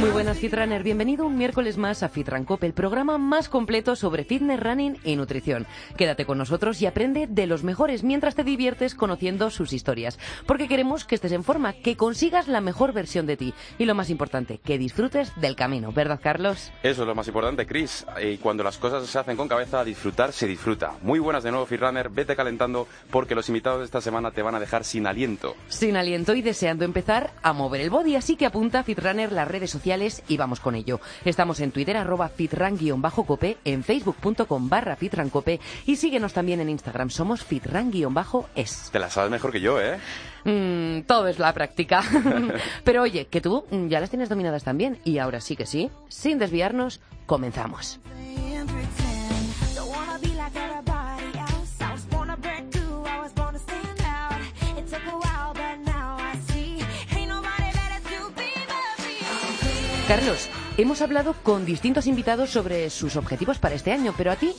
[0.00, 4.58] Muy buenas Fitrunner, bienvenido un miércoles más a Fitrancope, el programa más completo sobre fitness,
[4.58, 5.66] running y nutrición.
[5.98, 10.68] Quédate con nosotros y aprende de los mejores mientras te diviertes conociendo sus historias, porque
[10.68, 14.08] queremos que estés en forma, que consigas la mejor versión de ti y lo más
[14.08, 16.72] importante, que disfrutes del camino, ¿verdad Carlos?
[16.82, 18.06] Eso es lo más importante, Chris.
[18.22, 20.94] Y cuando las cosas se hacen con cabeza, disfrutar se disfruta.
[21.02, 24.54] Muy buenas de nuevo, Fitrunner, vete calentando porque los invitados de esta semana te van
[24.54, 25.56] a dejar sin aliento.
[25.68, 29.46] Sin aliento y deseando empezar a mover el body, así que apunta a Fitrunner las
[29.46, 29.89] redes sociales
[30.28, 31.00] y vamos con ello.
[31.24, 37.42] Estamos en Twitter, arroba fitran-cope, en facebook.com barra fitrancope y síguenos también en Instagram, somos
[37.42, 38.90] fitran-es.
[38.92, 39.98] Te la sabes mejor que yo, ¿eh?
[40.44, 42.04] Mm, todo es la práctica.
[42.84, 46.38] Pero oye, que tú ya las tienes dominadas también y ahora sí que sí, sin
[46.38, 47.98] desviarnos, comenzamos.
[60.10, 64.56] Carlos, hemos hablado con distintos invitados sobre sus objetivos para este año, pero a ti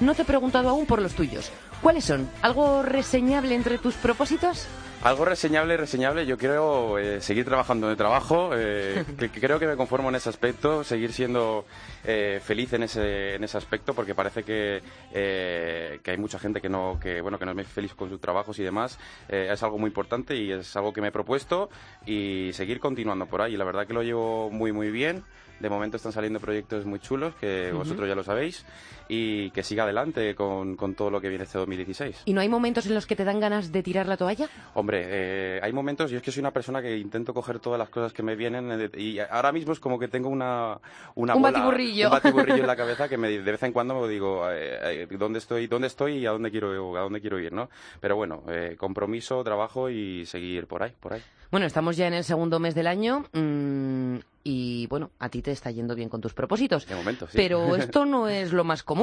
[0.00, 1.50] no te he preguntado aún por los tuyos.
[1.82, 2.28] ¿Cuáles son?
[2.42, 4.68] ¿Algo reseñable entre tus propósitos?
[5.02, 6.26] Algo reseñable, reseñable.
[6.26, 8.50] Yo quiero eh, seguir trabajando de trabajo.
[8.54, 11.64] Eh, que, creo que me conformo en ese aspecto, seguir siendo
[12.04, 14.80] eh, feliz en ese, en ese aspecto, porque parece que,
[15.12, 18.60] que hay mucha gente que no, que, bueno, que no es feliz con sus trabajos
[18.60, 18.96] y demás.
[19.28, 21.68] es algo muy importante y es algo que me he propuesto
[22.06, 23.56] y seguir continuando por ahí.
[23.56, 25.24] La verdad que lo llevo muy, muy bien.
[25.58, 28.66] De momento están saliendo proyectos muy chulos, que vosotros ya lo sabéis,
[29.14, 32.22] y que siga adelante con, con, todo lo que viene este 2016.
[32.24, 34.48] ¿Y no hay momentos en los que te dan ganas de tirar la toalla?
[34.72, 37.90] Hombre, eh, hay momentos, yo es que soy una persona que intento coger todas las
[37.90, 40.78] cosas que me vienen, eh, y ahora mismo es como que tengo una...
[41.14, 42.06] una un bola, batiburrillo.
[42.06, 45.40] Un batiburrillo en la cabeza que me, de vez en cuando me digo, eh, ¿dónde
[45.40, 47.68] estoy dónde estoy y a dónde quiero, a dónde quiero ir, no?
[48.00, 48.44] Pero bueno,
[48.78, 51.22] compromiso, trabajo y seguir por ahí, por ahí.
[51.50, 53.26] Bueno, estamos ya en el segundo mes del año.
[53.34, 56.86] Mmm, y bueno, a ti te está yendo bien con tus propósitos.
[56.86, 57.36] De momento, sí.
[57.36, 59.01] Pero esto no es lo más común.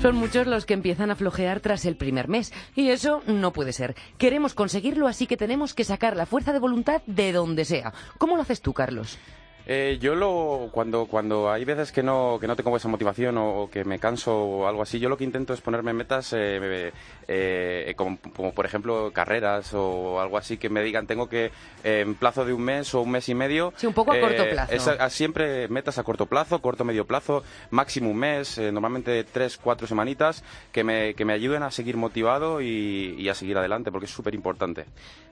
[0.00, 2.54] Son muchos los que empiezan a flojear tras el primer mes.
[2.74, 3.94] Y eso no puede ser.
[4.16, 7.92] Queremos conseguirlo, así que tenemos que sacar la fuerza de voluntad de donde sea.
[8.16, 9.18] ¿Cómo lo haces tú, Carlos?
[9.66, 13.68] Eh, yo lo cuando cuando hay veces que no que no tengo esa motivación o,
[13.70, 16.92] que me canso o algo así, yo lo que intento es ponerme metas eh,
[17.28, 21.50] eh, como, por ejemplo carreras o algo así que me digan tengo que
[21.84, 23.72] en plazo de un mes o un mes y medio.
[23.76, 25.10] Sí, un poco a corto plazo.
[25.10, 30.42] siempre metas a corto plazo, corto medio plazo, máximo un mes, normalmente tres cuatro semanitas
[30.72, 34.12] que me que me ayuden a seguir motivado y, y a seguir adelante porque es
[34.12, 34.86] súper importante.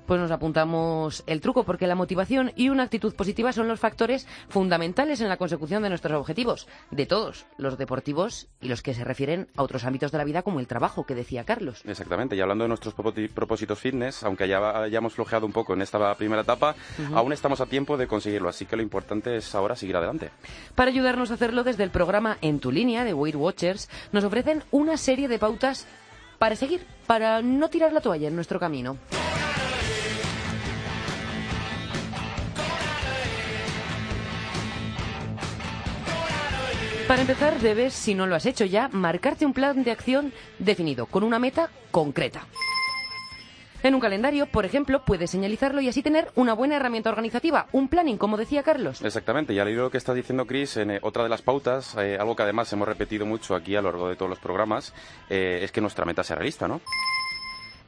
[0.09, 4.17] Pues nos apuntamos el truco porque la motivación y una actitud positiva son los factores
[4.48, 9.04] fundamentales en la consecución de nuestros objetivos, de todos, los deportivos y los que se
[9.04, 11.82] refieren a otros ámbitos de la vida como el trabajo, que decía Carlos.
[11.84, 16.14] Exactamente, y hablando de nuestros propósitos fitness, aunque ya hayamos flojeado un poco en esta
[16.14, 16.74] primera etapa,
[17.14, 20.30] aún estamos a tiempo de conseguirlo, así que lo importante es ahora seguir adelante.
[20.74, 24.64] Para ayudarnos a hacerlo desde el programa En tu línea de Weight Watchers, nos ofrecen
[24.70, 25.86] una serie de pautas
[26.38, 28.96] para seguir, para no tirar la toalla en nuestro camino.
[37.08, 41.06] Para empezar, debes, si no lo has hecho ya, marcarte un plan de acción definido,
[41.06, 42.46] con una meta concreta.
[43.82, 47.88] En un calendario, por ejemplo, puedes señalizarlo y así tener una buena herramienta organizativa, un
[47.88, 49.00] planning, como decía Carlos.
[49.00, 51.97] Exactamente, y al hilo lo que estás diciendo, Chris, en eh, otra de las pautas,
[51.97, 54.92] eh, algo que además hemos repetido mucho aquí a lo largo de todos los programas,
[55.30, 56.82] eh, es que nuestra meta sea realista, ¿no?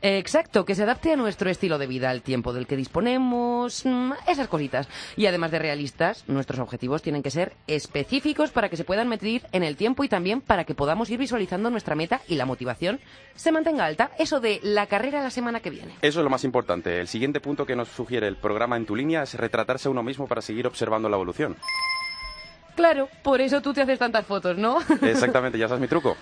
[0.03, 4.12] Exacto, que se adapte a nuestro estilo de vida, al tiempo del que disponemos, mm,
[4.27, 4.88] esas cositas.
[5.16, 9.43] Y además de realistas, nuestros objetivos tienen que ser específicos para que se puedan medir
[9.53, 13.00] en el tiempo y también para que podamos ir visualizando nuestra meta y la motivación
[13.34, 14.10] se mantenga alta.
[14.19, 15.95] Eso de la carrera la semana que viene.
[16.03, 17.01] Eso es lo más importante.
[17.01, 20.03] El siguiente punto que nos sugiere el programa en tu línea es retratarse a uno
[20.03, 21.57] mismo para seguir observando la evolución.
[22.75, 24.78] Claro, por eso tú te haces tantas fotos, ¿no?
[25.03, 26.17] Exactamente, ya sabes mi truco.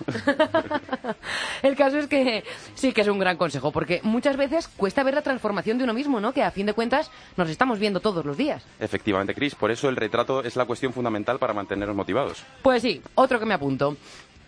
[1.61, 2.43] El caso es que
[2.75, 5.93] sí que es un gran consejo, porque muchas veces cuesta ver la transformación de uno
[5.93, 6.33] mismo, ¿no?
[6.33, 8.63] Que a fin de cuentas nos estamos viendo todos los días.
[8.79, 12.43] Efectivamente, Chris, por eso el retrato es la cuestión fundamental para mantenernos motivados.
[12.61, 13.95] Pues sí, otro que me apunto.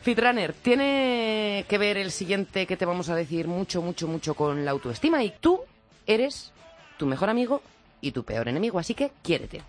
[0.02, 4.66] Fitrunner, tiene que ver el siguiente que te vamos a decir mucho, mucho, mucho con
[4.66, 5.62] la autoestima y tú
[6.08, 6.52] eres
[6.98, 7.62] tu mejor amigo
[8.02, 9.62] y tu peor enemigo, así que quiérete.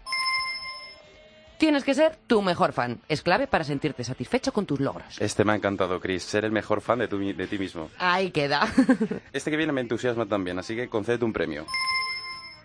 [1.62, 2.98] Tienes que ser tu mejor fan.
[3.08, 5.16] Es clave para sentirte satisfecho con tus logros.
[5.20, 6.24] Este me ha encantado, Chris.
[6.24, 7.88] Ser el mejor fan de, de ti mismo.
[7.98, 8.66] Ahí queda.
[9.32, 11.64] Este que viene me entusiasma también, así que concédete un premio.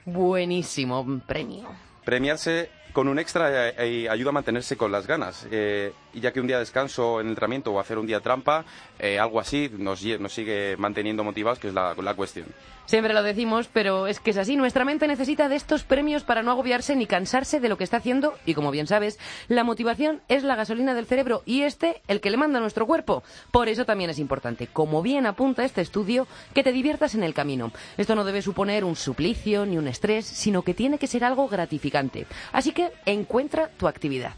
[0.05, 1.69] Buenísimo premio.
[2.03, 5.45] Premiarse con un extra eh, eh, ayuda a mantenerse con las ganas.
[5.51, 8.21] Eh, y ya que un día de descanso en el entrenamiento o hacer un día
[8.21, 8.65] trampa,
[8.97, 12.47] eh, algo así nos, nos sigue manteniendo motivados, que es la, la cuestión.
[12.88, 14.56] Siempre lo decimos, pero es que es así.
[14.56, 17.98] Nuestra mente necesita de estos premios para no agobiarse ni cansarse de lo que está
[17.98, 18.36] haciendo.
[18.45, 19.19] Y como bien sabes,
[19.50, 22.88] la motivación es la gasolina del cerebro y este el que le manda a nuestro
[22.88, 23.24] cuerpo.
[23.51, 27.34] Por eso también es importante, como bien apunta este estudio, que te diviertas en el
[27.34, 27.74] camino.
[27.98, 31.50] Esto no debe suponer un suplicio ni un estrés, sino que tiene que ser algo
[31.50, 32.25] gratificante.
[32.54, 34.31] Así que encuentra tu actividad.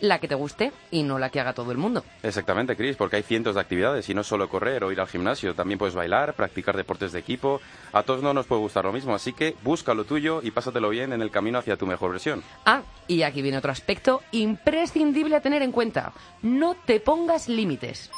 [0.00, 2.04] La que te guste y no la que haga todo el mundo.
[2.22, 5.54] Exactamente, Chris, porque hay cientos de actividades y no solo correr o ir al gimnasio,
[5.54, 7.60] también puedes bailar, practicar deportes de equipo.
[7.92, 10.90] A todos no nos puede gustar lo mismo, así que busca lo tuyo y pásatelo
[10.90, 12.42] bien en el camino hacia tu mejor versión.
[12.64, 16.12] Ah, y aquí viene otro aspecto imprescindible a tener en cuenta.
[16.42, 18.10] No te pongas límites.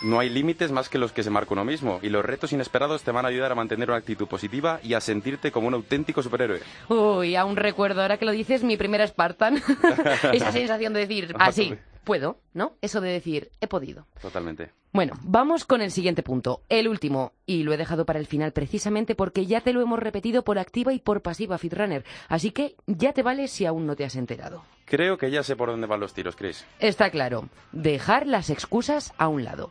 [0.00, 3.02] No hay límites más que los que se marca uno mismo y los retos inesperados
[3.02, 6.22] te van a ayudar a mantener una actitud positiva y a sentirte como un auténtico
[6.22, 6.60] superhéroe.
[6.88, 9.56] Uy, aún recuerdo, ahora que lo dices, mi primera Spartan.
[10.32, 11.74] Esa sensación de decir, así,
[12.04, 12.74] puedo, ¿no?
[12.80, 14.06] Eso de decir, he podido.
[14.22, 14.70] Totalmente.
[14.92, 18.52] Bueno, vamos con el siguiente punto, el último, y lo he dejado para el final
[18.52, 22.76] precisamente porque ya te lo hemos repetido por activa y por pasiva Fitrunner, así que
[22.86, 24.62] ya te vale si aún no te has enterado.
[24.88, 26.64] Creo que ya sé por dónde van los tiros, Chris.
[26.80, 29.70] Está claro, dejar las excusas a un lado.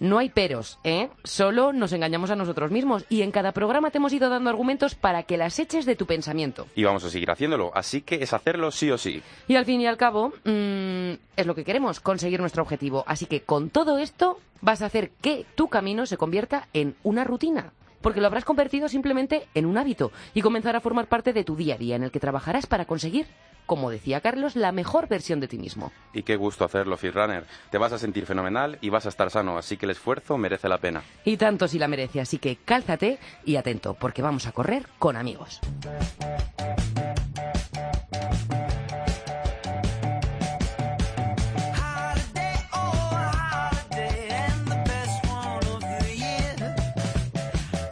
[0.00, 1.08] No hay peros, ¿eh?
[1.24, 4.94] Solo nos engañamos a nosotros mismos y en cada programa te hemos ido dando argumentos
[4.94, 6.68] para que las eches de tu pensamiento.
[6.76, 9.22] Y vamos a seguir haciéndolo, así que es hacerlo sí o sí.
[9.48, 13.02] Y al fin y al cabo, mm, es lo que queremos, conseguir nuestro objetivo.
[13.08, 17.24] Así que con todo esto vas a hacer que tu camino se convierta en una
[17.24, 17.72] rutina.
[18.00, 21.56] Porque lo habrás convertido simplemente en un hábito y comenzará a formar parte de tu
[21.56, 23.26] día a día en el que trabajarás para conseguir,
[23.66, 25.92] como decía Carlos, la mejor versión de ti mismo.
[26.12, 27.44] Y qué gusto hacerlo, Fitrunner.
[27.70, 30.68] Te vas a sentir fenomenal y vas a estar sano, así que el esfuerzo merece
[30.68, 31.02] la pena.
[31.24, 35.16] Y tanto si la merece, así que cálzate y atento, porque vamos a correr con
[35.16, 35.60] amigos.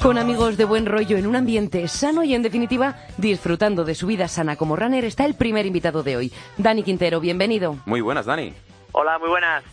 [0.06, 4.06] Con amigos de buen rollo en un ambiente sano y en definitiva disfrutando de su
[4.06, 7.74] vida sana como runner está el primer invitado de hoy, Dani Quintero, bienvenido.
[7.86, 8.54] Muy buenas, Dani.
[8.92, 9.64] Hola, muy buenas.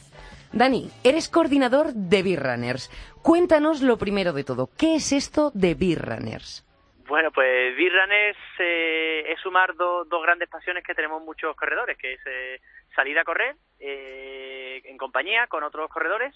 [0.52, 2.90] Dani, eres coordinador de Beer Runners.
[3.22, 6.66] Cuéntanos lo primero de todo, ¿qué es esto de Beer Runners?
[7.08, 11.96] Bueno, pues Birran es, eh, es sumar do- dos grandes pasiones que tenemos muchos corredores,
[11.96, 12.60] que es eh,
[12.96, 16.34] salir a correr eh, en compañía con otros corredores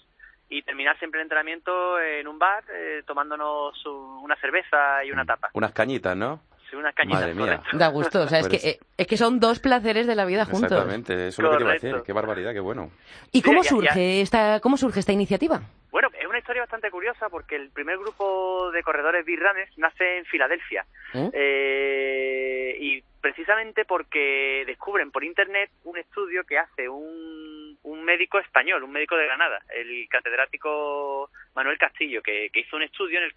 [0.48, 5.24] y terminar siempre el entrenamiento en un bar eh, tomándonos un- una cerveza y una
[5.24, 5.50] tapa.
[5.52, 6.40] Unas cañitas, ¿no?
[6.70, 7.20] Sí, unas cañitas.
[7.22, 7.56] Madre mía.
[7.58, 7.78] correcto.
[7.78, 10.24] Da gusto, o sea, es Pues- que, eh, es que son dos placeres de la
[10.26, 10.70] vida juntos.
[10.70, 11.96] Exactamente, eso es lo que te iba a decir.
[12.04, 12.90] Qué barbaridad, qué bueno.
[13.32, 15.60] ¿Y cómo Sí, ya- surge esta, cómo surge esta iniciativa?
[15.90, 20.26] Bueno, es una historia bastante curiosa porque el primer grupo de corredores Birranes nace en
[20.26, 20.84] Filadelfia.
[21.14, 21.30] ¿Eh?
[21.32, 27.47] Eh, y precisamente porque descubren por internet un estudio que hace un,
[27.88, 32.82] un médico español, un médico de Granada, el catedrático Manuel Castillo, que, que hizo un
[32.82, 33.32] estudio en el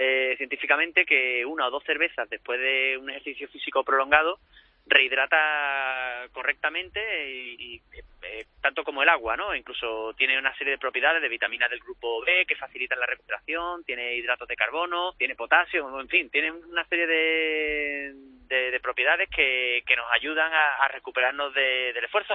[0.00, 4.38] eh, científicamente que una o dos cervezas después de un ejercicio físico prolongado
[4.88, 7.00] rehidrata correctamente
[7.30, 7.80] y,
[8.22, 9.54] eh, tanto como el agua, ¿no?
[9.54, 13.84] Incluso tiene una serie de propiedades de vitaminas del grupo B que facilitan la recuperación,
[13.84, 18.12] tiene hidratos de carbono, tiene potasio, en fin, tiene una serie de,
[18.48, 22.34] de, de propiedades que, que nos ayudan a, a recuperarnos de- del esfuerzo,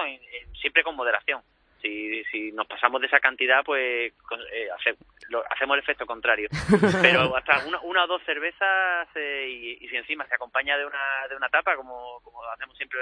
[0.60, 1.42] siempre con moderación.
[1.84, 4.10] Si, si nos pasamos de esa cantidad, pues
[4.54, 4.96] eh, hace-
[5.28, 6.48] lo- hacemos el efecto contrario.
[7.02, 10.86] Pero hasta una, una o dos cervezas eh, y, y si encima se acompaña de
[10.86, 12.98] una, de una tapa, como, como hacemos siempre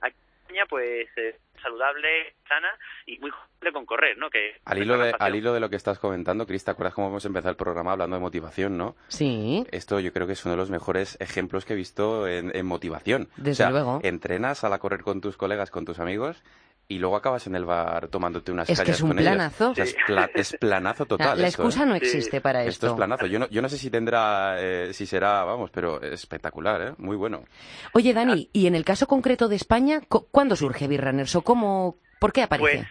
[0.00, 2.70] aquí en España, pues eh, saludable, sana
[3.06, 4.30] y muy cómodo con correr, ¿no?
[4.30, 7.08] Que Al hilo, de, al hilo de lo que estás comentando, Cris, ¿te acuerdas cómo
[7.08, 8.94] hemos empezado el programa hablando de motivación, no?
[9.08, 9.64] Sí.
[9.72, 12.66] Esto yo creo que es uno de los mejores ejemplos que he visto en, en
[12.66, 13.28] motivación.
[13.36, 14.00] Desde o sea, luego.
[14.04, 16.42] entrenas a la correr con tus colegas, con tus amigos,
[16.88, 19.70] y luego acabas en el bar tomándote unas Es que es un con planazo.
[19.70, 21.40] O sea, es, pla- es planazo total.
[21.40, 21.86] la esto, excusa ¿eh?
[21.86, 22.96] no existe para Esto es esto.
[22.96, 23.26] planazo.
[23.26, 26.94] Yo no, yo no sé si tendrá, eh, si será, vamos, pero espectacular, ¿eh?
[26.98, 27.44] Muy bueno.
[27.92, 31.42] Oye, Dani, y en el caso concreto de España, cu- ¿cuándo surge Beer Runners o
[31.42, 32.76] cómo, por qué aparece?
[32.78, 32.86] Pues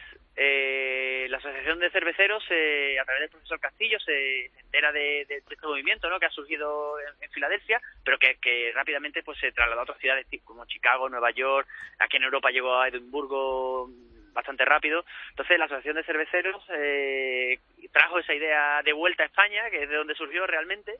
[1.80, 6.20] De Cerveceros, eh, a través del profesor Castillo, se, se entera de, este movimiento ¿no?
[6.20, 10.66] que ha surgido en, Filadelfia, pero que, rápidamente pues se trasladó a otras ciudades como
[10.66, 11.68] Chicago, Nueva York,
[12.00, 13.90] aquí en Europa llegó a Edimburgo
[14.34, 15.04] bastante rápido.
[15.30, 17.60] Entonces la Asociación de Cerveceros eh,
[17.92, 20.94] trajo esa idea de vuelta a España, que es de donde surgió realmente,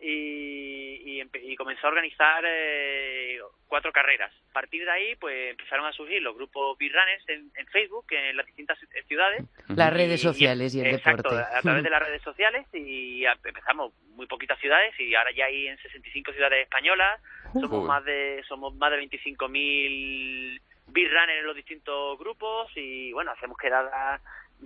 [0.00, 4.32] y, y, y comenzó a organizar eh, cuatro carreras.
[4.50, 8.36] A partir de ahí, pues empezaron a surgir los grupos B-Runners en, en, Facebook, en
[8.36, 9.44] las distintas ciudades.
[9.68, 11.56] Las redes sociales y, el exacto, deporte.
[11.56, 15.68] a través de las redes sociales y empezamos muy poquitas ciudades y ahora ya hay
[15.68, 17.20] en 65 ciudades españolas.
[17.52, 20.60] Somos más de somos más de 25.000
[20.92, 24.20] B-Runners en los distintos grupos y bueno, hacemos quedadas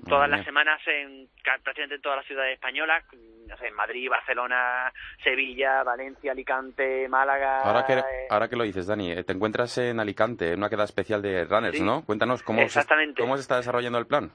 [0.08, 3.04] todas las semanas en prácticamente en todas las ciudades españolas,
[3.46, 7.60] no sé, en Madrid, Barcelona, Sevilla, Valencia, Alicante, Málaga.
[7.60, 10.70] Ahora que, eh, ahora que lo dices, Dani, eh, te encuentras en Alicante, en una
[10.70, 12.04] queda especial de runners, ¿no?
[12.04, 12.84] Cuéntanos cómo se,
[13.18, 14.32] cómo se está desarrollando el plan.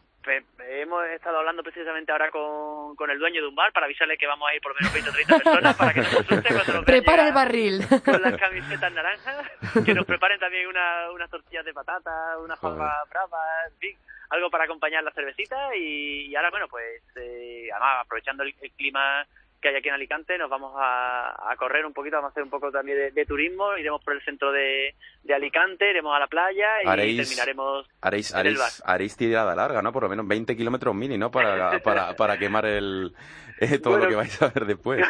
[0.89, 4.25] Hemos estado hablando precisamente ahora con, con, el dueño de un bar para avisarle que
[4.25, 6.73] vamos a ir por lo menos 20 o 30 personas para que nos consulte cuando
[6.73, 7.85] nos Prepara el barril.
[8.03, 9.51] Con las camisetas naranjas,
[9.85, 13.97] que nos preparen también una, unas tortillas de patata, unas papas bravas, en fin
[14.31, 18.71] algo para acompañar la cervecita y, y ahora, bueno, pues eh, además aprovechando el, el,
[18.71, 19.25] clima
[19.61, 22.43] que hay aquí en Alicante, nos vamos a, a, correr un poquito, vamos a hacer
[22.43, 26.19] un poco también de, de turismo, iremos por el centro de, de, Alicante, iremos a
[26.19, 28.71] la playa y haréis, terminaremos haréis, haréis, el bar.
[28.85, 29.91] haréis tirada larga, ¿no?
[29.91, 31.29] Por lo menos 20 kilómetros mini, ¿no?
[31.31, 33.13] Para, para, para quemar el,
[33.59, 35.05] eh, todo bueno, lo que vais a ver después.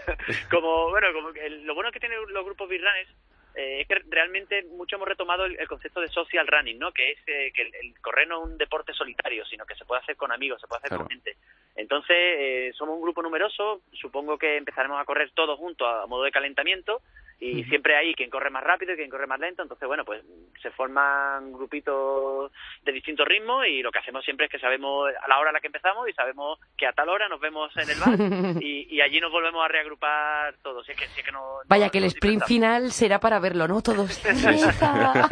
[0.50, 3.08] como, bueno, como el, lo bueno que tienen los grupos birranes
[3.54, 6.92] eh, es que realmente mucho hemos retomado el, el, concepto de social running, ¿no?
[6.92, 9.84] Que es eh, que el, el, correr no es un deporte solitario, sino que se
[9.84, 11.04] puede hacer con amigos, se puede hacer claro.
[11.04, 11.36] con gente.
[11.76, 16.22] Entonces, eh, somos un grupo numeroso, supongo que empezaremos a correr todos juntos a modo
[16.22, 17.02] de calentamiento
[17.40, 17.68] y uh -huh.
[17.68, 20.22] siempre hay quien corre más rápido y quien corre más lento, entonces bueno, pues
[20.62, 22.50] se forman grupitos
[22.82, 25.52] de distintos ritmos y lo que hacemos siempre es que sabemos a la hora a
[25.52, 28.14] la que empezamos y sabemos que a tal hora nos vemos en el bar
[28.62, 30.86] y, y allí nos volvemos a reagrupar todos.
[30.86, 33.38] Si es que, si es que no, Vaya no, que el sprint final será para
[33.40, 33.82] verlo, ¿no?
[33.82, 34.24] Todos.
[34.82, 35.24] a,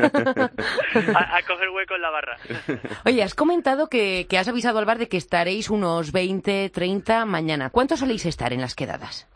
[1.36, 2.36] a, coger hueco en la barra.
[3.06, 7.24] Oye, has comentado que, que has avisado al bar de que estaréis unos 20, 30
[7.24, 7.70] mañana.
[7.70, 9.31] ¿Cuántos soléis estar en las quedadas?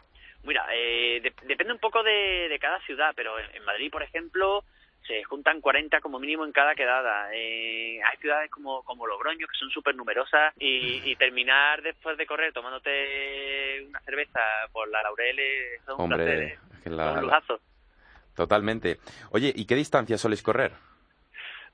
[0.47, 4.03] Mira, eh, de, depende un poco de, de, cada ciudad, pero en, en, Madrid, por
[4.03, 4.65] ejemplo,
[5.07, 7.29] se juntan 40 como mínimo en cada quedada.
[7.35, 12.26] Eh, hay ciudades como, como Logroño que son súper numerosas y, y, terminar después de
[12.26, 14.41] correr tomándote una cerveza
[14.73, 17.61] por la Laureles son Hombre, un placer, la, un lujazo.
[18.35, 18.99] Totalmente.
[19.31, 20.73] Oye, ¿y qué distancia soléis correr?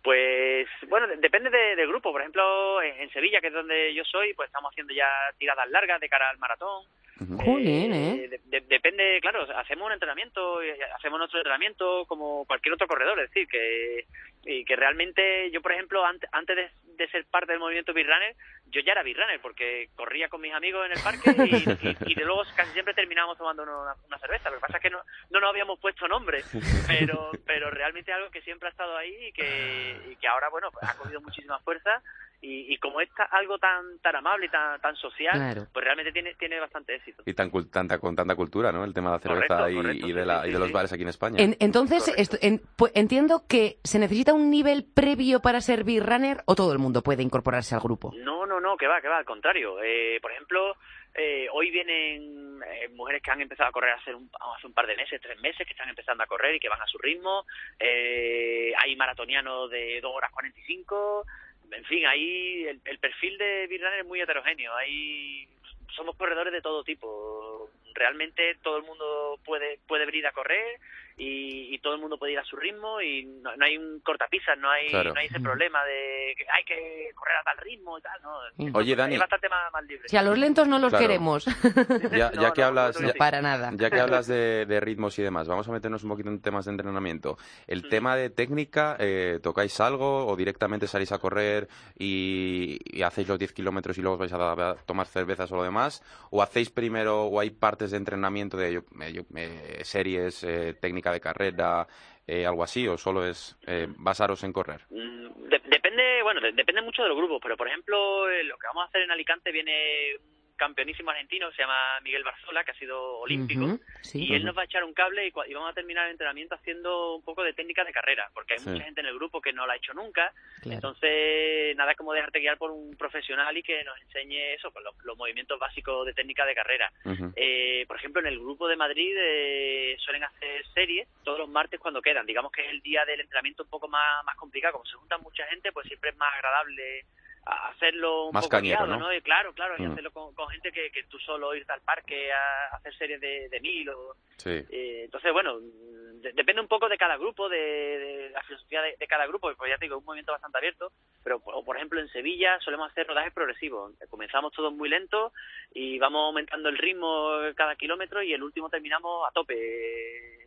[0.02, 2.12] Pues bueno, depende del de grupo.
[2.12, 5.68] Por ejemplo, en, en, Sevilla, que es donde yo soy, pues estamos haciendo ya tiradas
[5.70, 6.84] largas de cara al maratón.
[7.20, 7.58] Uh -huh.
[7.60, 8.28] eh, eh.
[8.28, 10.60] De, de, depende, claro, hacemos un entrenamiento,
[10.96, 14.06] hacemos nuestro entrenamiento como cualquier otro corredor, es decir, que,
[14.44, 18.34] y que realmente yo, por ejemplo, antes, antes de, de ser parte del movimiento Beatrunner,
[18.66, 22.14] yo ya era Beatrunner porque corría con mis amigos en el parque y, y, y
[22.14, 24.50] de luego casi siempre terminábamos tomando una, una, cerveza.
[24.50, 26.42] Lo que pasa es que no, no nos habíamos puesto nombre,
[26.88, 30.70] pero, pero realmente algo que siempre ha estado ahí y que, y que ahora, bueno,
[30.72, 32.02] pues ha cogido muchísima fuerza
[32.42, 35.66] y, y, como es algo tan tan amable y tan, tan social, claro.
[35.72, 37.22] pues realmente tiene, tiene bastante éxito.
[37.24, 38.84] Y tan tanta, con tanta cultura, ¿no?
[38.84, 40.68] El tema de la cerveza correcto, y, correcto, y, de, la, sí, y de los
[40.68, 40.74] sí.
[40.74, 41.36] bares aquí en España.
[41.42, 46.04] En, entonces, esto, en, pues, entiendo que se necesita un nivel previo para ser beer
[46.04, 48.12] runner o todo el mundo puede incorporarse al grupo.
[48.16, 49.80] No, no, no, que va, que va, al contrario.
[49.80, 50.76] Eh, por ejemplo,
[51.14, 54.86] eh, hoy vienen eh, mujeres que han empezado a correr hace un, hace un par
[54.86, 57.44] de meses, tres meses, que están empezando a correr y que van a su ritmo.
[57.78, 61.26] Eh, hay maratonianos de 2 horas 45
[61.72, 64.74] en fin, ahí el, el perfil de Birrunner es muy heterogéneo.
[64.76, 65.48] Hay
[65.94, 67.70] somos corredores de todo tipo.
[67.94, 70.80] Realmente todo el mundo puede puede venir a correr
[71.16, 74.00] y, y todo el mundo puede ir a su ritmo y no, no hay un
[74.00, 75.12] cortapisas, no hay claro.
[75.12, 78.78] no hay ese problema de que hay que correr a tal ritmo y tal, no.
[78.78, 80.08] Oye, Dani, es bastante más, más libre.
[80.08, 81.06] Si a los lentos no los claro.
[81.06, 81.46] queremos.
[82.12, 83.70] Ya, ya no, que no, hablas no, para nada.
[83.74, 86.64] Ya que hablas de, de, ritmos y demás, vamos a meternos un poquito en temas
[86.66, 87.38] de entrenamiento.
[87.66, 87.88] El mm.
[87.88, 93.38] tema de técnica, eh, ¿tocáis algo o directamente salís a correr y, y hacéis los
[93.38, 96.02] 10 kilómetros y luego os vais a, a, tomar cervezas o lo demás?
[96.30, 100.74] ¿O hacéis primero o hay partes de entrenamiento de yo, yo, eh, series, eh,
[101.10, 101.86] de carrera,
[102.26, 104.82] eh, algo así, o solo es eh, basaros en correr?
[104.90, 108.56] Mm, de depende, bueno, de depende mucho de los grupos, pero por ejemplo, eh, lo
[108.56, 110.16] que vamos a hacer en Alicante viene
[110.62, 114.34] campeonísimo argentino que se llama Miguel Barzola, que ha sido olímpico, uh -huh, sí, y
[114.34, 117.16] él nos va a echar un cable y, y, vamos a terminar el entrenamiento haciendo
[117.16, 118.70] un poco de técnica de carrera, porque hay sí.
[118.70, 120.76] mucha gente en el grupo que no la ha hecho nunca, claro.
[120.76, 124.94] entonces nada como dejarte guiar por un profesional y que nos enseñe eso, pues, los,
[125.04, 126.92] los movimientos básicos de técnica de carrera.
[127.04, 127.32] Uh -huh.
[127.34, 131.80] eh, por ejemplo, en el grupo de Madrid eh, suelen hacer series todos los martes
[131.80, 134.86] cuando quedan, digamos que es el día del entrenamiento un poco más, más complicado, como
[134.86, 137.04] se junta mucha gente, pues siempre es más agradable
[137.44, 139.06] hacerlo un más poco cañero, guiado, ¿no?
[139.06, 139.14] ¿no?
[139.14, 139.92] Y claro, claro, y mm.
[139.92, 143.48] hacerlo con, con, gente que, que tú solo irte al parque a hacer series de,
[143.48, 144.14] de mil o...
[144.36, 144.50] Sí.
[144.70, 149.06] Eh, entonces, bueno, de, depende un poco de cada grupo, de, de la filosofía de,
[149.08, 150.92] cada grupo, pues ya te digo, es un movimiento bastante abierto,
[151.24, 155.32] pero por, por ejemplo en Sevilla solemos hacer rodajes progresivos, comenzamos todos muy lentos
[155.74, 160.38] y vamos aumentando el ritmo cada kilómetro y el último terminamos a tope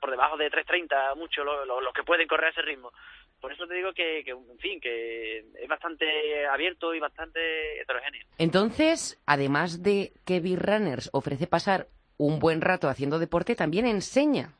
[0.00, 2.92] por debajo de 3.30 mucho los que pueden correr a ese ritmo.
[3.44, 8.26] Por eso te digo que, que, en fin, que es bastante abierto y bastante heterogéneo.
[8.38, 14.54] Entonces, además de que B-Runners ofrece pasar un buen rato haciendo deporte, también enseña.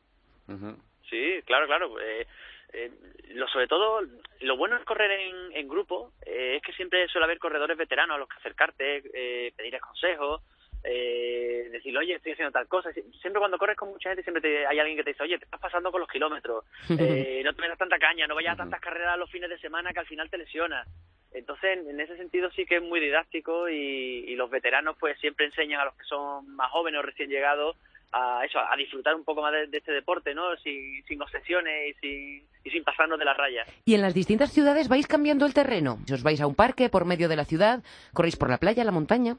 [1.09, 1.99] Sí, claro, claro.
[1.99, 2.27] Eh,
[2.73, 2.91] eh,
[3.29, 4.01] lo sobre todo,
[4.41, 8.17] lo bueno es correr en, en grupo eh, es que siempre suele haber corredores veteranos
[8.17, 10.43] a los que acercarte, eh, pedirles consejos,
[10.87, 12.91] eh, decirle, oye, estoy haciendo tal cosa.
[12.93, 15.59] Siempre cuando corres con mucha gente, siempre hay alguien que te dice, oye, te estás
[15.59, 16.63] pasando con los kilómetros,
[16.99, 19.91] eh, no te metas tanta caña, no vayas a tantas carreras los fines de semana
[19.91, 20.87] que al final te lesionas.
[21.31, 25.45] Entonces, en ese sentido sí que es muy didáctico y, y los veteranos pues siempre
[25.45, 27.75] enseñan a los que son más jóvenes o recién llegados
[28.13, 30.55] a eso, a disfrutar un poco más de, este deporte, ¿no?
[30.63, 33.67] Sin, sin obsesiones y sin, y sin pasarnos de las rayas.
[33.83, 35.99] ¿Y en las distintas ciudades vais cambiando el terreno?
[36.11, 37.83] ¿Os vais a un parque por medio de la ciudad?
[38.13, 39.37] ¿Corréis por la playa, la montaña?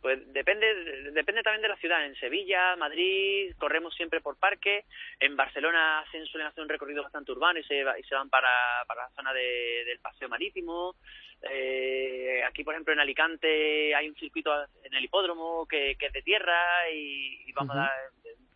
[0.00, 0.66] Pues depende,
[1.12, 2.04] depende también de la ciudad.
[2.04, 4.84] En Sevilla, Madrid, corremos siempre por parque.
[5.18, 8.48] En Barcelona hacen, suelen hacer un recorrido bastante urbano y se, y se van para,
[8.86, 10.94] para la zona de, del paseo marítimo.
[11.42, 14.52] Eh, aquí, por ejemplo, en Alicante hay un circuito
[14.82, 17.92] en el hipódromo que, que es de tierra y, vamos a dar,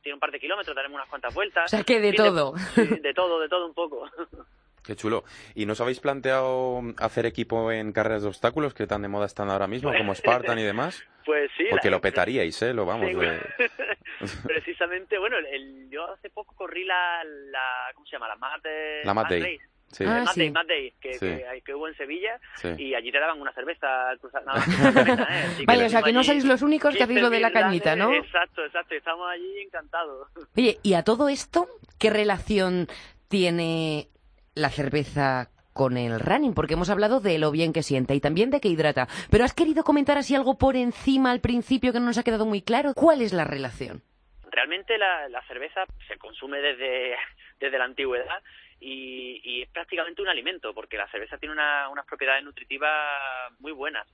[0.02, 1.64] tiene un par de kilómetros, daremos unas cuantas vueltas.
[1.66, 2.54] O sea, que de todo.
[2.76, 4.08] de todo, de todo un poco.
[4.84, 5.24] Qué chulo.
[5.54, 9.50] ¿Y nos habéis planteado hacer equipo en carreras de obstáculos que tan de moda están
[9.50, 11.02] ahora mismo, como Spartan y demás?
[11.24, 11.66] Pues sí.
[11.70, 12.74] Porque lo petaríais, ¿eh?
[12.74, 13.08] Lo vamos.
[14.44, 18.26] Precisamente, bueno, el, yo hace poco corrí la, la ¿cómo se llama?
[18.26, 18.60] La Mad,
[19.04, 19.56] la Mad Day.
[19.86, 20.04] Sí.
[20.04, 21.10] Ah, Mad, Day, Mad Day, que,
[21.64, 22.40] que, hubo en Sevilla
[22.76, 24.42] y allí te daban una cerveza al cruzar.
[24.42, 25.64] ¿eh?
[25.66, 28.12] Vale, o sea que no sois los únicos que hacéis lo de la cañita, ¿no?
[28.12, 30.28] Exacto, exacto, estamos allí encantados.
[30.56, 32.88] Oye, ¿y a todo esto qué relación
[33.28, 34.08] tiene
[34.54, 38.50] la cerveza con el running, porque hemos hablado de lo bien que sienta y también
[38.50, 39.08] de que hidrata.
[39.30, 42.46] Pero has querido comentar así algo por encima al principio que no nos ha quedado
[42.46, 42.92] muy claro.
[42.94, 44.02] ¿Cuál es la relación?
[44.50, 47.16] Realmente la, cerveza se consume desde,
[47.58, 48.42] desde la antigüedad
[48.80, 54.06] y, es prácticamente un alimento, porque la cerveza tiene unas propiedades nutritivas muy buenas.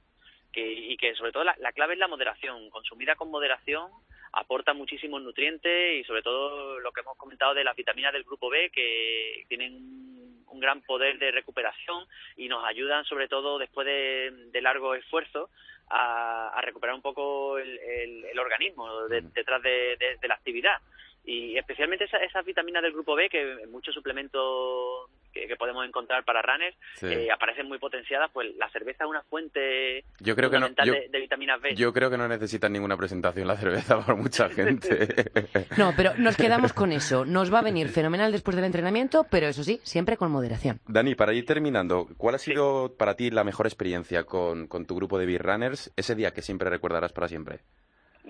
[0.52, 2.70] Que, y que sobre todo la, la, clave es la moderación.
[2.70, 3.90] Consumida con moderación
[4.32, 8.48] aporta muchísimos nutrientes y sobre todo lo que hemos comentado de las vitaminas del grupo
[8.48, 12.06] B que tienen un gran poder de recuperación
[12.36, 15.50] y nos ayudan sobre todo después de, largo esfuerzo
[15.90, 20.78] a, recuperar un poco el, organismo detrás de, la actividad.
[21.24, 25.10] Y especialmente esas vitaminas del grupo B que en muchos suplementos
[25.46, 30.04] que, podemos encontrar para runners eh, aparecen muy potenciadas, pues la cerveza es una fuente
[30.20, 31.74] yo creo que no, de, vitaminas B.
[31.74, 35.30] Yo creo que no necesita ninguna presentación la cerveza por mucha gente.
[35.76, 37.24] no, pero nos quedamos con eso.
[37.24, 40.80] Nos va a venir fenomenal después del entrenamiento, pero eso sí, siempre con moderación.
[40.86, 44.94] Dani, para ir terminando, ¿cuál ha sido para ti la mejor experiencia con, con tu
[44.96, 47.60] grupo de Beer Runners ese día que siempre recordarás para siempre?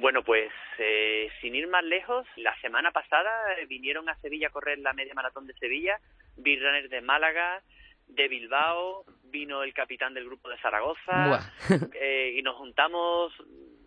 [0.00, 3.30] Bueno, pues eh, sin ir más lejos, la semana pasada
[3.68, 5.98] vinieron a Sevilla a correr la media maratón de Sevilla,
[6.36, 7.62] Runners de Málaga,
[8.06, 11.52] de Bilbao, vino el capitán del grupo de Zaragoza
[11.94, 13.32] eh, y nos juntamos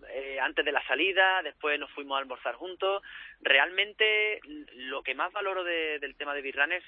[0.10, 3.02] eh, antes de la salida, después nos fuimos a almorzar juntos.
[3.40, 4.42] Realmente
[4.76, 6.84] lo que más valoro del tema de es,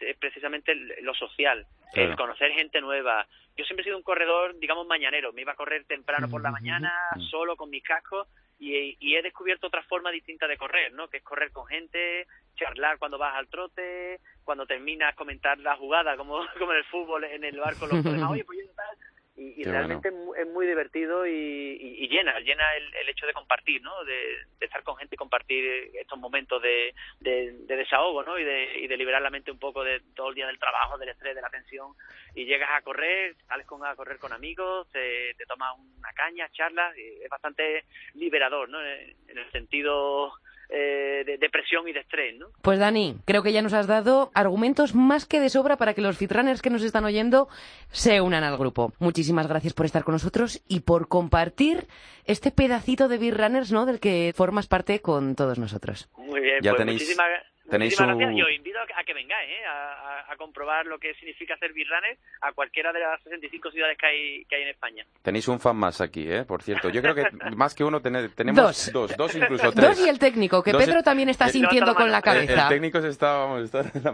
[0.00, 3.26] es precisamente lo social, el conocer gente nueva.
[3.54, 5.34] Yo siempre he sido un corredor, digamos, mañanero.
[5.34, 6.90] Me iba a correr temprano por la mañana,
[7.30, 8.26] solo con mis cascos
[8.62, 11.08] y, he descubierto otra forma distinta de correr, ¿no?
[11.08, 16.16] Que es correr con gente, charlar cuando vas al trote, cuando terminas comentar la jugada,
[16.16, 18.96] como, como en el fútbol, en el barco, los demás, oye, pues yo tal,
[19.34, 24.04] y, realmente es, muy, divertido y, llena, llena el, hecho de compartir, ¿no?
[24.04, 28.38] De, estar con gente y compartir estos momentos de, desahogo, ¿no?
[28.38, 30.98] Y de, y de liberar la mente un poco de todo el día del trabajo,
[30.98, 31.94] del estrés, de la tensión
[32.34, 36.48] y llegas a correr, sales con, a correr con amigos, te, te tomas una caña,
[36.50, 38.82] charlas, y es bastante liberador, ¿no?
[38.84, 40.32] En el sentido
[40.74, 42.46] eh, de, presión y de estrés, ¿no?
[42.62, 46.00] Pues Dani, creo que ya nos has dado argumentos más que de sobra para que
[46.00, 47.48] los fitrunners que nos están oyendo
[47.90, 48.92] se unan al grupo.
[48.98, 51.86] Muchísimas gracias por estar con nosotros y por compartir
[52.24, 53.84] este pedacito de Beer Runners, ¿no?
[53.84, 56.08] Del que formas parte con todos nosotros.
[56.16, 57.02] Muy bien, ya pues tenéis...
[57.02, 58.36] muchísimas Tenéis un...
[58.36, 59.64] Yo invito a que vengáis ¿eh?
[59.66, 64.44] a, comprobar lo que significa hacer birranes a cualquiera de las 65 ciudades que hay,
[64.44, 65.06] que hay en España.
[65.22, 66.44] Tenéis un fan más aquí, ¿eh?
[66.44, 66.90] por cierto.
[66.90, 67.24] Yo creo que
[67.56, 69.88] más que uno tenemos dos, dos, dos incluso tres.
[69.88, 72.64] Dos y el técnico, que Pedro también está sintiendo con la cabeza.
[72.64, 73.84] El, técnico se está, vamos, está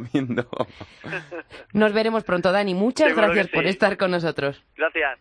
[1.73, 2.75] Nos veremos pronto, Dani.
[2.75, 4.63] Muchas gracias por estar con nosotros.
[4.77, 5.19] Gracias.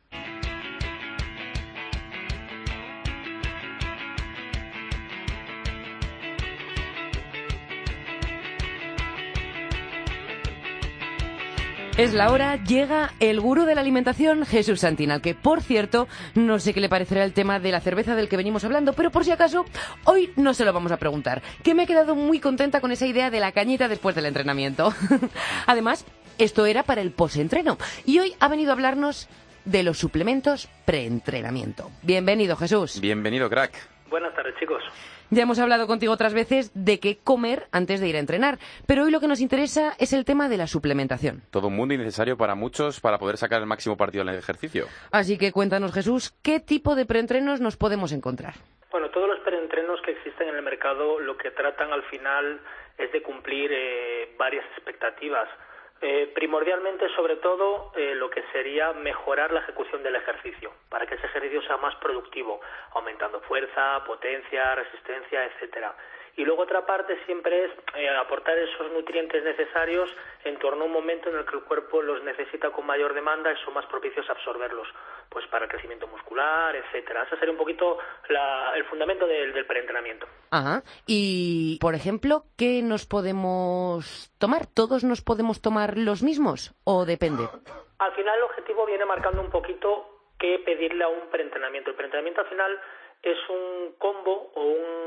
[11.98, 16.60] Es la hora, llega el gurú de la alimentación, Jesús Santinal, que por cierto, no
[16.60, 19.26] sé qué le parecerá el tema de la cerveza del que venimos hablando, pero por
[19.26, 19.66] si acaso,
[20.04, 23.08] hoy no se lo vamos a preguntar, que me he quedado muy contenta con esa
[23.08, 24.94] idea de la cañita después del entrenamiento.
[25.66, 26.06] Además,
[26.38, 29.28] esto era para el posentreno, y hoy ha venido a hablarnos
[29.66, 31.90] de los suplementos preentrenamiento.
[32.04, 33.02] Bienvenido, Jesús.
[33.02, 33.74] Bienvenido, crack.
[34.08, 34.84] Buenas tardes, chicos.
[35.30, 39.04] Ya hemos hablado contigo otras veces de qué comer antes de ir a entrenar, pero
[39.04, 41.42] hoy lo que nos interesa es el tema de la suplementación.
[41.52, 44.86] Todo un mundo innecesario para muchos para poder sacar el máximo partido en el ejercicio.
[45.12, 48.54] Así que cuéntanos, Jesús, ¿qué tipo de preentrenos nos podemos encontrar?
[48.90, 52.62] Bueno, todos los preentrenos que existen en el mercado lo que tratan al final
[52.98, 55.50] es de cumplir eh, varias expectativas.
[56.00, 61.16] Eh, primordialmente, sobre todo, eh, lo que sería mejorar la ejecución del ejercicio, para que
[61.16, 65.96] ese ejercicio sea más productivo, aumentando fuerza, potencia, resistencia, etcétera.
[66.38, 70.08] Y luego otra parte siempre es eh, aportar esos nutrientes necesarios
[70.44, 73.52] en torno a un momento en el que el cuerpo los necesita con mayor demanda
[73.52, 74.88] y son más propicios a absorberlos,
[75.30, 77.24] pues para el crecimiento muscular, etcétera.
[77.24, 77.98] Ese sería un poquito
[78.30, 80.28] el fundamento del, del preentrenamiento.
[80.52, 80.84] Ajá.
[81.08, 84.68] Y, por ejemplo, ¿qué nos podemos tomar?
[84.68, 87.50] ¿Todos nos podemos tomar los mismos o depende?
[87.98, 91.90] Al final el objetivo viene marcando un poquito qué pedirle a un preentrenamiento.
[91.90, 92.80] El preentrenamiento al final
[93.22, 94.98] es un combo o un,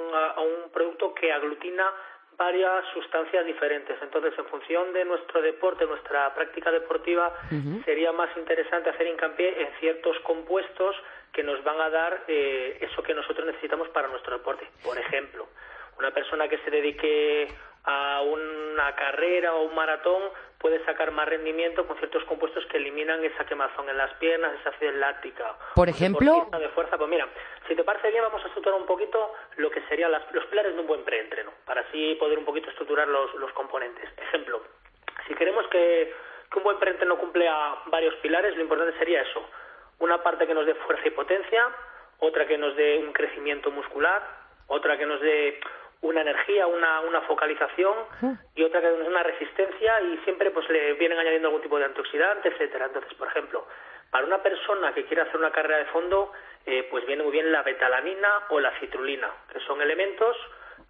[0.72, 1.84] producto que aglutina
[2.36, 3.96] varias sustancias diferentes.
[4.00, 7.34] Entonces, en función de nuestro deporte, nuestra práctica deportiva,
[7.84, 10.96] sería más interesante hacer hincapié en ciertos compuestos
[11.32, 14.68] que nos van a dar eh, eso que nosotros necesitamos para nuestro deporte.
[14.82, 15.48] Por ejemplo,
[15.98, 17.48] una persona que se dedique
[17.84, 20.22] a una carrera o un maratón
[20.58, 24.70] puede sacar más rendimiento con ciertos compuestos que eliminan esa quemazón en las piernas, esa
[24.70, 25.56] acidez láctica.
[25.74, 27.26] Por ejemplo, de fuerza, pues mira,
[27.66, 30.80] si te parece bien vamos a estructurar un poquito lo que serían los pilares de
[30.80, 34.10] un buen preentreno, para así poder un poquito estructurar los, los componentes.
[34.18, 34.62] Ejemplo,
[35.26, 36.14] si queremos que,
[36.50, 39.42] que un buen preentreno cumpla varios pilares, lo importante sería eso,
[40.00, 41.68] una parte que nos dé fuerza y potencia,
[42.18, 44.22] otra que nos dé un crecimiento muscular,
[44.66, 45.58] otra que nos dé
[46.02, 47.94] una energía, una, una focalización
[48.54, 51.84] y otra que es una resistencia y siempre pues le vienen añadiendo algún tipo de
[51.84, 52.86] antioxidante, etcétera.
[52.86, 53.66] Entonces, por ejemplo,
[54.10, 56.32] para una persona que quiere hacer una carrera de fondo,
[56.66, 60.36] eh, pues viene muy bien la betalanina o la citrulina, que son elementos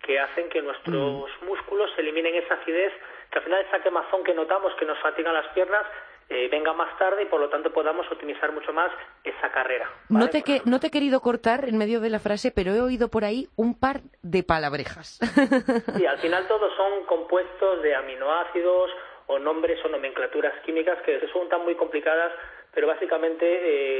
[0.02, 1.44] que hacen que nuestros mm.
[1.44, 2.92] músculos eliminen esa acidez,
[3.30, 5.84] que al final esa quemazón que notamos que nos fatiga las piernas,
[6.32, 8.92] eh, venga más tarde y por lo tanto podamos optimizar mucho más
[9.24, 9.90] esa carrera.
[10.08, 12.80] No, te que, no te he querido cortar en medio de la frase, pero he
[12.80, 15.18] oído por ahí un par de palabrejas.
[15.96, 18.90] Sí, al final todos son compuestos de aminoácidos
[19.26, 22.32] o nombres o nomenclaturas químicas que son tan muy complicadas,
[22.72, 23.44] pero básicamente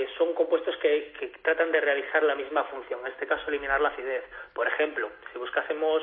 [0.03, 3.81] eh, son compuestos que, que, tratan de realizar la misma función, en este caso eliminar
[3.81, 4.25] la acidez.
[4.55, 6.03] Por ejemplo, si buscásemos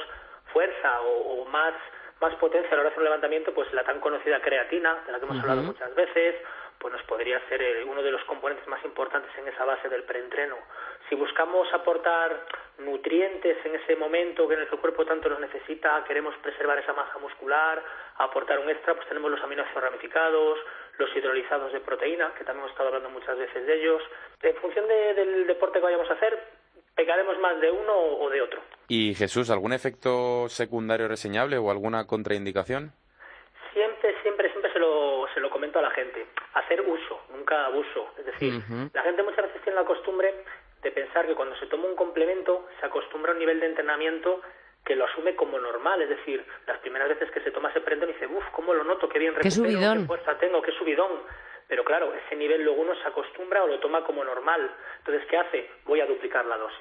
[0.51, 1.73] fuerza o, o más
[2.19, 5.11] más potencia a la hora de hacer un levantamiento, pues la tan conocida creatina, de
[5.11, 6.35] la que hemos hablado muchas veces,
[6.79, 10.03] pues nos podría ser eh, uno de los componentes más importantes en esa base del
[10.03, 10.57] preentreno.
[11.09, 12.45] Si buscamos aportar
[12.79, 17.17] nutrientes en ese momento que en el cuerpo tanto los necesita, queremos preservar esa masa
[17.17, 17.81] muscular,
[18.17, 20.59] aportar un extra, pues tenemos los aminoácidos ramificados,
[20.97, 24.03] los hidrolizados de proteína, que también hemos estado hablando muchas veces de ellos.
[24.41, 26.39] En función del deporte que vayamos a hacer,
[26.97, 28.59] pegaremos más de uno o de otro.
[28.89, 32.91] ¿Y Jesús, algún efecto secundario reseñable o alguna contraindicación?
[33.71, 36.25] Siempre, siempre, siempre se lo, se lo comento a la gente.
[36.55, 38.09] Hacer uso, nunca abuso.
[38.17, 38.59] Es decir,
[38.91, 40.33] la gente muchas veces tiene la costumbre
[40.81, 44.41] de pensar que cuando se toma un complemento se acostumbra a un nivel de entrenamiento
[44.83, 48.07] que lo asume como normal, es decir, las primeras veces que se toma ese prendo
[48.07, 51.11] dice, uff, cómo lo noto, qué bien recupero, qué, qué fuerza tengo, qué subidón.
[51.67, 54.71] Pero claro, ese nivel luego uno se acostumbra o lo toma como normal.
[54.99, 55.69] Entonces, ¿qué hace?
[55.85, 56.79] Voy a duplicar la dosis.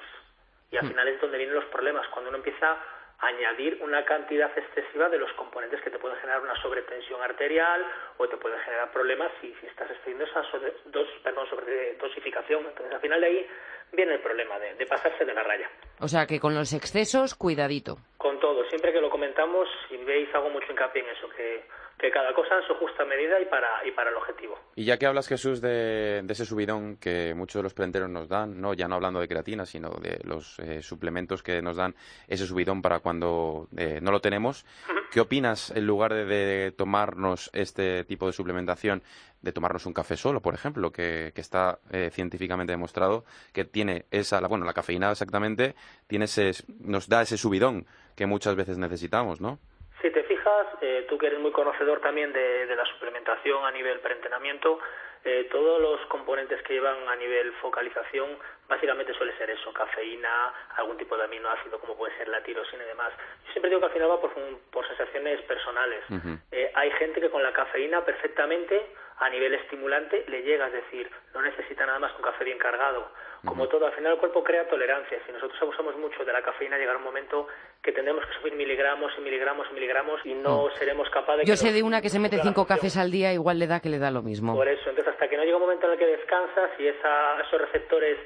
[0.71, 0.89] Y al hmm.
[0.89, 2.71] final es donde vienen los problemas, cuando uno empieza
[3.19, 7.83] a añadir una cantidad excesiva de los componentes que te pueden generar una sobretensión arterial
[8.17, 10.43] o te pueden generar problemas si, si estás estudiando esa
[10.85, 12.65] dos, perdón, sobre dosificación.
[12.67, 13.47] Entonces, al final de ahí
[13.91, 15.69] viene el problema de, de pasarse de la raya.
[15.99, 17.97] O sea, que con los excesos, cuidadito.
[18.17, 18.63] Con todo.
[18.65, 21.63] Siempre que lo comentamos, si veis, hago mucho hincapié en eso, que
[21.99, 24.59] que cada cosa en su justa medida y para, y para el objetivo.
[24.75, 28.61] Y ya que hablas, Jesús, de, ese subidón que muchos de los prenteros nos dan,
[28.61, 31.95] no ya no hablando de creatina, sino de los eh, suplementos que nos dan
[32.27, 34.65] ese subidón para cuando eh, no lo tenemos,
[35.11, 39.01] ¿qué opinas en lugar de, tomarnos este tipo de suplementación,
[39.41, 44.05] de tomarnos un café solo, por ejemplo, que, que está eh, científicamente demostrado que tiene
[44.11, 45.73] esa, bueno, la cafeína exactamente,
[46.05, 49.59] tiene ese, nos da ese subidón que muchas veces necesitamos, ¿no?
[50.01, 50.36] Si te fijas,
[50.81, 54.79] eh, tú que eres muy conocedor también de, la suplementación a nivel preentrenamiento,
[55.23, 60.97] eh, todos los componentes que llevan a nivel focalización básicamente suele ser eso, cafeína, algún
[60.97, 63.11] tipo de aminoácido como puede ser la tirosina y demás.
[63.45, 64.31] Yo siempre digo que al final va por,
[64.71, 66.03] por sensaciones personales.
[66.51, 71.09] eh, hay gente que con la cafeína perfectamente a nivel estimulante le llega, es decir,
[71.33, 73.09] no necesita nada más que un café bien cargado.
[73.45, 75.17] Como todo, al final el cuerpo crea tolerancia.
[75.25, 77.47] Si nosotros abusamos mucho de la cafeína, llegará un momento
[77.81, 81.45] que tendremos que subir miligramos y miligramos y miligramos y no seremos capaces de...
[81.45, 83.89] Yo sé de una que se mete cinco cafés al día, igual le da que
[83.89, 84.55] le da lo mismo.
[84.55, 87.41] Por eso, entonces hasta que no llega un momento en el que descansas y esa,
[87.41, 88.17] esos receptores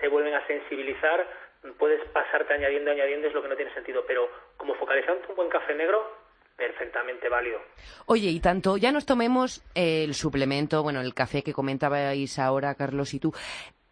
[0.00, 1.26] se vuelven a sensibilizar,
[1.78, 4.04] puedes pasarte añadiendo, añadiendo, es lo que no tiene sentido.
[4.06, 6.04] Pero como focalizando un buen café negro,
[6.56, 7.60] perfectamente válido.
[8.06, 13.14] Oye, y tanto, ya nos tomemos el suplemento, bueno, el café que comentabais ahora, Carlos
[13.14, 13.32] y tú.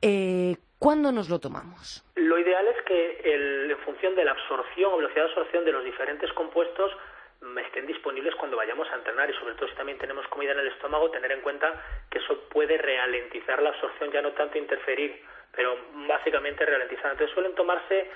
[0.06, 2.04] Eh, ¿Cuándo nos lo tomamos?
[2.14, 5.82] Lo ideal es que en función de la absorción o velocidad de absorción de los
[5.82, 6.92] diferentes compuestos
[7.40, 10.58] mm, estén disponibles cuando vayamos a entrenar y sobre todo si también tenemos comida en
[10.58, 15.22] el estómago, tener en cuenta que eso puede ralentizar la absorción, ya no tanto interferir,
[15.56, 15.74] pero
[16.06, 17.12] básicamente ralentizar.
[17.12, 18.10] Entonces suelen tomarse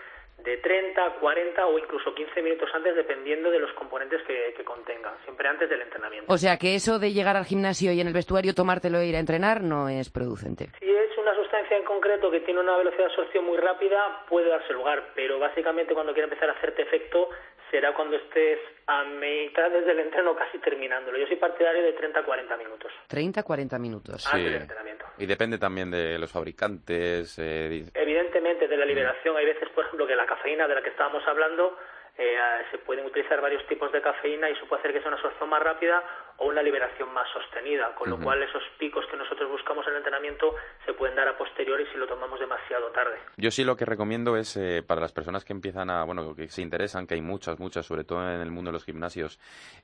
[0.44, 5.16] de 30, 40 o incluso 15 minutos antes, dependiendo de los componentes que, que contenga,
[5.24, 6.32] siempre antes del entrenamiento.
[6.32, 9.16] O sea que eso de llegar al gimnasio y en el vestuario tomártelo e ir
[9.16, 10.68] a entrenar no es producente.
[10.78, 14.48] Si es una sustancia en concreto que tiene una velocidad de absorción muy rápida, puede
[14.48, 17.30] darse lugar, pero básicamente cuando quiera empezar a hacerte efecto
[17.70, 21.18] será cuando estés a mitad desde el entreno casi terminándolo.
[21.18, 22.92] Yo soy partidario de 30 a 40 minutos.
[23.08, 24.26] 30 a 40 minutos.
[24.32, 25.04] Antes del entrenamiento.
[25.18, 27.38] Y depende también de los fabricantes.
[27.38, 27.84] Eh...
[27.94, 29.36] Evidentemente de la liberación.
[29.36, 31.76] Hay veces, por ejemplo, que la cafeína de la que estábamos hablando
[32.16, 32.36] eh,
[32.70, 35.48] se pueden utilizar varios tipos de cafeína y eso puede hacer que sea una absorción
[35.48, 36.02] más rápida
[36.38, 39.98] o una liberación más sostenida, con lo cual esos picos que nosotros buscamos en el
[39.98, 40.54] entrenamiento
[40.86, 43.18] se pueden dar a posteriori si lo tomamos demasiado tarde.
[43.36, 46.48] Yo sí lo que recomiendo es eh, para las personas que empiezan a, bueno, que
[46.48, 49.38] se interesan, que hay muchas, muchas, sobre todo en el mundo de los gimnasios,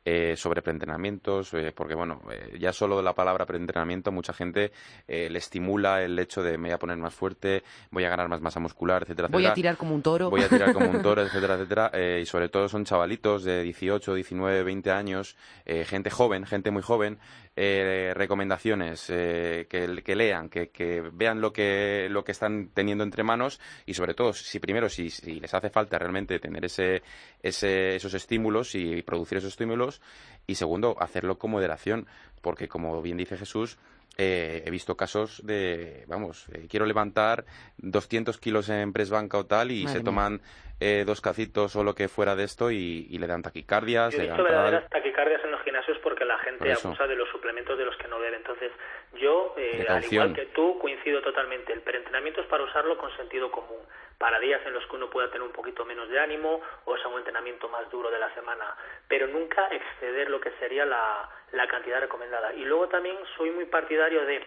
[0.04, 4.70] eh, sobre preentrenamientos, eh, porque bueno, eh, ya solo la palabra preentrenamiento mucha gente
[5.08, 8.28] eh, le estimula el hecho de me voy a poner más fuerte, voy a ganar
[8.28, 9.52] más masa muscular, etcétera, Voy etcétera.
[9.52, 10.30] a tirar como un toro.
[10.30, 11.90] Voy a tirar como un toro, etcétera, etcétera.
[11.92, 16.70] Eh, y sobre todo son chavalitos de 18, 19, 20 años, eh, gente joven, gente
[16.70, 17.18] muy joven,
[17.56, 23.04] eh, recomendaciones, eh, que, que lean, que, que vean lo que, lo que están teniendo
[23.04, 27.02] entre manos y sobre todo, si primero, si, si les hace falta realmente tener ese,
[27.42, 30.00] ese, esos estímulos y producir esos estímulos
[30.46, 32.06] y segundo, hacerlo con moderación,
[32.40, 33.78] porque como bien dice Jesús,
[34.16, 37.44] eh, he visto casos de, vamos, eh, quiero levantar
[37.78, 40.40] 200 kilos en press banca o tal y Madre se toman
[40.78, 44.22] eh, dos cacitos o lo que fuera de esto y, y le dan taquicardias, Yo
[44.22, 45.50] he visto verdaderas taquicardias en
[45.84, 48.36] gimnasios porque la gente abusa de los suplementos de los que no debe.
[48.36, 48.72] Entonces,
[49.14, 51.72] yo, eh, al igual que tú, coincido totalmente.
[51.72, 53.80] El preentrenamiento es para usarlo con sentido común.
[54.18, 57.08] Para días en los que uno pueda tener un poquito menos de ánimo o sea
[57.08, 58.76] un entrenamiento más duro de la semana.
[59.08, 62.54] Pero nunca exceder lo que sería la, la cantidad recomendada.
[62.54, 64.46] Y luego también soy muy partidario de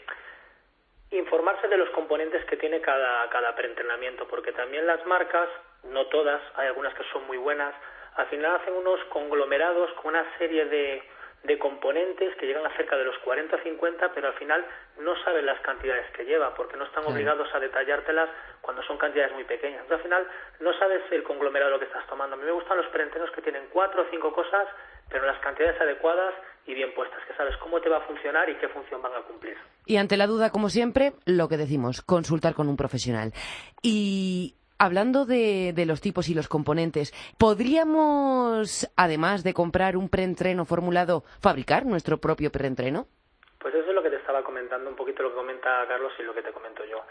[1.12, 5.48] informarse de los componentes que tiene cada, cada preentrenamiento, porque también las marcas,
[5.84, 7.74] no todas, hay algunas que son muy buenas,
[8.18, 11.02] al final hacen unos conglomerados con una serie de,
[11.48, 14.66] de componentes que llegan a cerca de los 40 o 50, pero al final
[15.00, 18.30] no saben las cantidades que lleva, porque no están obligados a detallártelas
[18.62, 19.82] cuando son cantidades muy pequeñas.
[19.82, 20.28] Entonces, al final
[20.60, 22.36] no sabes el conglomerado de lo que estás tomando.
[22.36, 24.68] A mí me gustan los preentrenos que tienen cuatro o cinco cosas,
[25.10, 26.34] pero en las cantidades adecuadas
[26.66, 29.22] y bien puestas, que sabes cómo te va a funcionar y qué función van a
[29.22, 29.58] cumplir.
[29.86, 33.32] Y ante la duda, como siempre, lo que decimos, consultar con un profesional.
[33.82, 40.66] Y hablando de, de los tipos y los componentes, ¿podríamos, además de comprar un preentreno
[40.66, 43.08] formulado, fabricar nuestro propio preentreno?
[43.60, 46.24] Pues eso es lo que te estaba comentando, un poquito lo que comenta Carlos y
[46.24, 47.04] lo que te comento yo.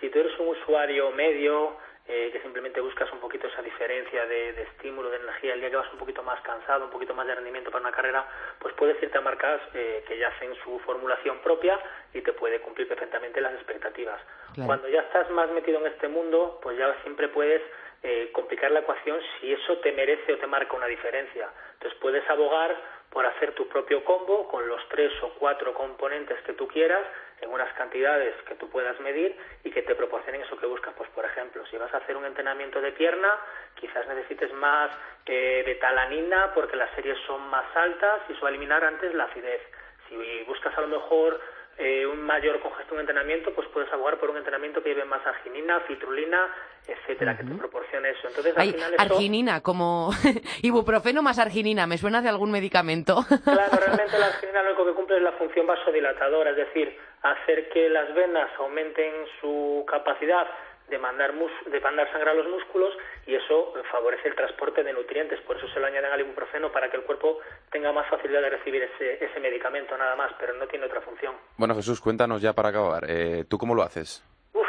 [0.00, 4.52] Si tú eres un usuario medio, eh, que simplemente buscas un poquito esa diferencia de,
[4.52, 7.26] de estímulo, de energía, el día que vas un poquito más cansado, un poquito más
[7.26, 8.26] de rendimiento para una carrera,
[8.58, 11.80] pues puedes irte a marcas eh, que ya hacen su formulación propia
[12.12, 14.20] y te puede cumplir perfectamente las expectativas.
[14.54, 14.66] Claro.
[14.66, 17.62] Cuando ya estás más metido en este mundo, pues ya siempre puedes
[18.02, 21.48] eh, complicar la ecuación si eso te merece o te marca una diferencia.
[21.74, 22.76] Entonces puedes abogar
[23.08, 27.02] por hacer tu propio combo con los tres o cuatro componentes que tú quieras
[27.40, 30.94] en unas cantidades que tú puedas medir y que te proporcionen eso que buscas.
[30.96, 33.36] Pues por ejemplo, si vas a hacer un entrenamiento de pierna,
[33.74, 34.90] quizás necesites más
[35.26, 39.24] eh, betalanina porque las series son más altas y eso va a eliminar antes la
[39.24, 39.60] acidez.
[40.08, 41.40] Si buscas a lo mejor
[41.76, 45.26] eh, un mayor congestión de entrenamiento, pues puedes abogar por un entrenamiento que lleve más
[45.26, 46.46] arginina, citrulina,
[46.86, 48.28] etcétera, que te proporcione eso.
[48.28, 50.10] Entonces, al final arginina, como
[50.62, 53.24] ibuprofeno más arginina, me suena de algún medicamento.
[53.42, 57.68] Claro, realmente la arginina lo único que cumple es la función vasodilatadora, es decir, hacer
[57.70, 60.46] que las venas aumenten su capacidad
[60.88, 62.94] de mandar, mus- de mandar sangre a los músculos
[63.26, 65.40] y eso favorece el transporte de nutrientes.
[65.40, 68.50] Por eso se lo añaden al ibuprofeno para que el cuerpo tenga más facilidad de
[68.50, 71.34] recibir ese, ese medicamento nada más, pero no tiene otra función.
[71.56, 73.04] Bueno, Jesús, cuéntanos ya para acabar.
[73.08, 74.22] Eh, ¿Tú cómo lo haces?
[74.52, 74.66] Uf,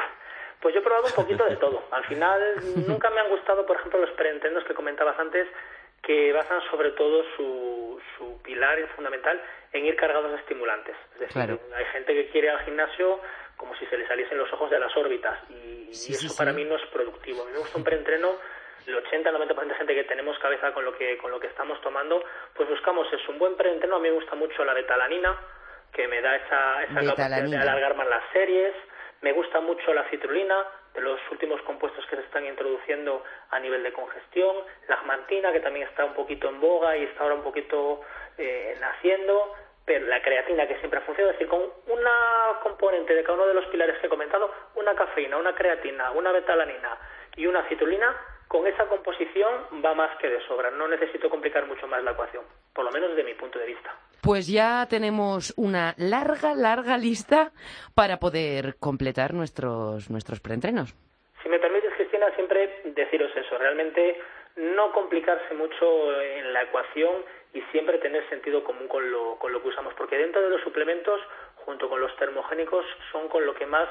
[0.62, 1.84] pues yo he probado un poquito de todo.
[1.92, 2.40] Al final
[2.88, 5.46] nunca me han gustado, por ejemplo, los preentrenos que comentabas antes,
[6.06, 9.42] que basan sobre todo su, su pilar fundamental
[9.74, 10.96] en ir cargados de estimulantes.
[11.16, 13.20] Es decir, hay gente que quiere al gimnasio
[13.58, 16.76] como si se le saliesen los ojos de las órbitas y, eso para mí no
[16.76, 17.44] es productivo.
[17.44, 18.36] A mí me gusta un preentreno
[18.86, 22.24] el 80-90% de gente que tenemos cabeza con lo que con lo que estamos tomando,
[22.54, 23.96] pues buscamos es un buen preentreno.
[23.96, 25.36] A mí me gusta mucho la betalanina,
[25.92, 28.74] que me da esa, esa capacidad de alargar más las series.
[29.22, 30.66] Me gusta mucho la citrulina,
[31.02, 34.56] los últimos compuestos que se están introduciendo a nivel de congestión,
[34.88, 38.02] la agmantina, que también está un poquito en boga y está ahora un poquito
[38.38, 39.54] eh, naciendo,
[39.86, 43.48] pero la creatina, que siempre ha funcionado, es decir, con una componente de cada uno
[43.48, 46.98] de los pilares que he comentado, una cafeína, una creatina, una betalanina
[47.36, 48.16] y una citrulina,
[48.56, 50.72] con esa composición va más que de sobra.
[50.72, 53.94] No necesito complicar mucho más la ecuación, por lo menos desde mi punto de vista.
[54.22, 57.52] Pues ya tenemos una larga, larga lista
[57.96, 60.96] para poder completar nuestros, nuestros preentrenos.
[61.44, 63.58] Si me permites, Cristina, siempre deciros eso.
[63.58, 64.22] Realmente
[64.56, 69.62] no complicarse mucho en la ecuación y siempre tener sentido común con lo, con lo
[69.62, 71.20] que usamos, porque dentro de los suplementos,
[71.66, 73.90] junto con los termogénicos, son con lo que más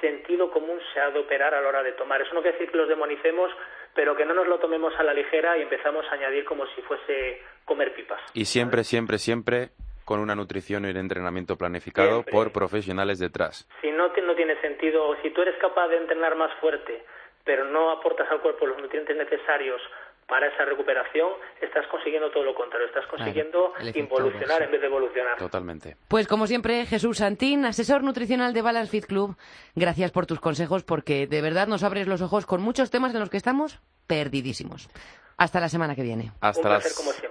[0.00, 2.20] sentido común se ha de operar a la hora de tomar.
[2.20, 3.50] Eso no quiere decir que los demonicemos,
[3.94, 6.82] pero que no nos lo tomemos a la ligera y empezamos a añadir como si
[6.82, 8.20] fuese comer pipas.
[8.34, 9.70] Y siempre, siempre, siempre
[10.04, 13.68] con una nutrición y un entrenamiento planificado por profesionales detrás.
[13.80, 17.04] Si no, no tiene sentido, si tú eres capaz de entrenar más fuerte,
[17.44, 19.80] pero no aportas al cuerpo los nutrientes necesarios
[20.26, 25.36] para esa recuperación, estás consiguiendo todo lo contrario, estás consiguiendo involucionar en vez de evolucionar.
[25.38, 25.96] Totalmente.
[26.08, 29.36] Pues como siempre, Jesús Santín, asesor nutricional de Balance Fit Club,
[29.74, 33.20] gracias por tus consejos porque de verdad nos abres los ojos con muchos temas en
[33.20, 34.88] los que estamos perdidísimos.
[35.36, 36.30] Hasta la semana que viene.
[36.40, 36.76] Hasta,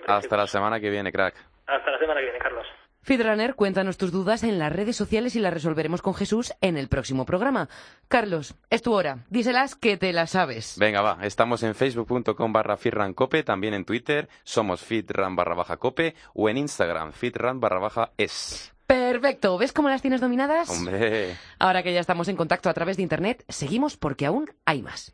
[0.08, 1.36] hasta la semana que viene, crack.
[1.66, 2.68] Hasta la semana que viene, Carlos.
[3.04, 6.88] Feedrunner, cuéntanos tus dudas en las redes sociales y las resolveremos con Jesús en el
[6.88, 7.70] próximo programa.
[8.08, 9.26] Carlos, es tu hora.
[9.30, 10.78] Díselas que te las sabes.
[10.78, 11.20] Venga, va.
[11.24, 16.58] Estamos en facebook.com barra fitrancope, también en Twitter somos fitran barra baja cope o en
[16.58, 18.74] Instagram fitran barra baja es.
[18.88, 19.58] Perfecto.
[19.58, 20.70] ¿Ves cómo las tienes dominadas?
[20.70, 21.38] Hombre.
[21.60, 25.14] Ahora que ya estamos en contacto a través de Internet, seguimos porque aún hay más.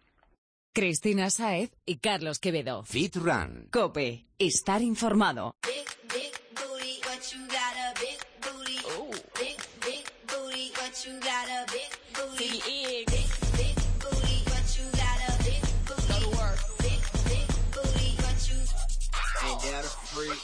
[0.73, 2.84] Cristina Saez y Carlos Quevedo.
[2.84, 3.69] FitRun.
[3.71, 4.28] Cope.
[4.38, 5.56] Estar informado.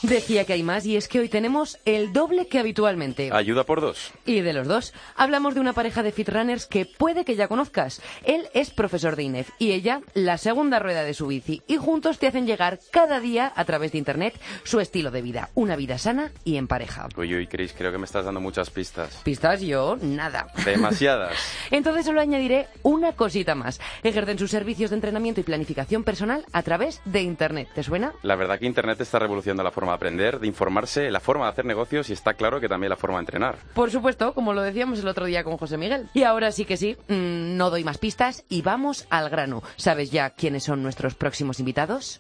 [0.06, 3.32] Decía que hay más y es que hoy tenemos el doble que habitualmente.
[3.34, 4.12] Ayuda por dos.
[4.24, 8.04] Y de los dos, hablamos de una pareja de fitrunners que puede que ya conozcas.
[8.24, 11.63] Él es profesor de INEF y ella la segunda rueda de su bici.
[11.65, 15.50] Y juntos te hacen llegar cada día a través de internet su estilo de vida.
[15.56, 17.10] Una vida sana y en pareja.
[17.18, 19.22] Uy, uy, Chris, creo que me estás dando muchas pistas.
[19.24, 19.62] ¿Pistas?
[19.62, 20.48] Yo, nada.
[20.63, 21.36] Demasiadas.
[21.72, 23.82] Entonces solo añadiré una cosita más.
[24.04, 27.70] Ejercen sus servicios de entrenamiento y planificación personal a través de internet.
[27.74, 28.13] ¿Te suena?
[28.22, 31.65] La verdad que internet está revolucionando la forma aprender, de informarse, la forma de hacer
[31.65, 33.55] negocios y está claro que también la forma de entrenar.
[33.73, 36.10] Por supuesto, como lo decíamos el otro día con José Miguel.
[36.13, 39.63] Y ahora sí que sí, mm, no doy más pistas y vamos al grano.
[39.75, 42.19] ¿Sabes ya quiénes son nuestros próximos invitados?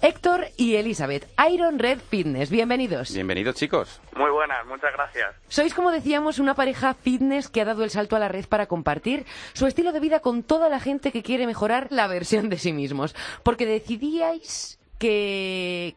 [0.00, 3.12] Héctor y Elizabeth, Iron Red Fitness, bienvenidos.
[3.12, 4.00] Bienvenidos chicos.
[4.16, 5.34] Muy buenas, muchas gracias.
[5.48, 8.66] Sois, como decíamos, una pareja fitness que ha dado el salto a la red para
[8.66, 12.58] compartir su estilo de vida con toda la gente que quiere mejorar la versión de
[12.58, 13.16] sí mismos.
[13.42, 15.94] Porque decidíais que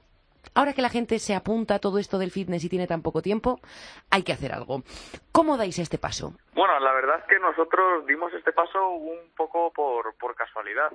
[0.53, 3.21] ahora que la gente se apunta a todo esto del fitness y tiene tan poco
[3.21, 3.59] tiempo,
[4.09, 4.83] hay que hacer algo.
[5.31, 6.33] ¿Cómo dais este paso?
[6.53, 10.91] Bueno, la verdad es que nosotros dimos este paso un poco por, por casualidad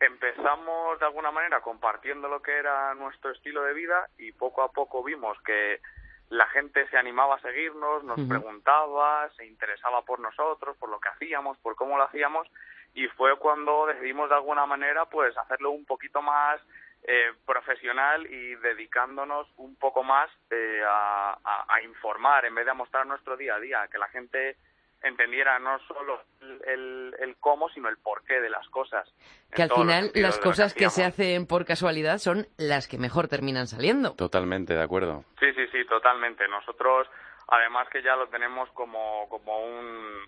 [0.00, 4.70] empezamos de alguna manera compartiendo lo que era nuestro estilo de vida y poco a
[4.70, 5.80] poco vimos que
[6.28, 11.08] la gente se animaba a seguirnos, nos preguntaba, se interesaba por nosotros, por lo que
[11.08, 12.48] hacíamos, por cómo lo hacíamos
[12.94, 16.60] y fue cuando decidimos de alguna manera pues hacerlo un poquito más
[17.08, 21.38] eh, profesional y dedicándonos un poco más eh, a,
[21.68, 24.56] a, informar en vez de a mostrar nuestro día a día, que la gente
[25.02, 26.20] entendiera no solo
[26.66, 29.08] el, el, cómo, sino el porqué de las cosas.
[29.52, 33.68] Que al final las cosas que, se hacen por casualidad son las que mejor terminan
[33.68, 34.14] saliendo.
[34.16, 35.24] Totalmente, de acuerdo.
[35.38, 36.48] Sí, sí, sí, totalmente.
[36.48, 37.06] Nosotros,
[37.46, 40.26] además que ya lo tenemos como, como un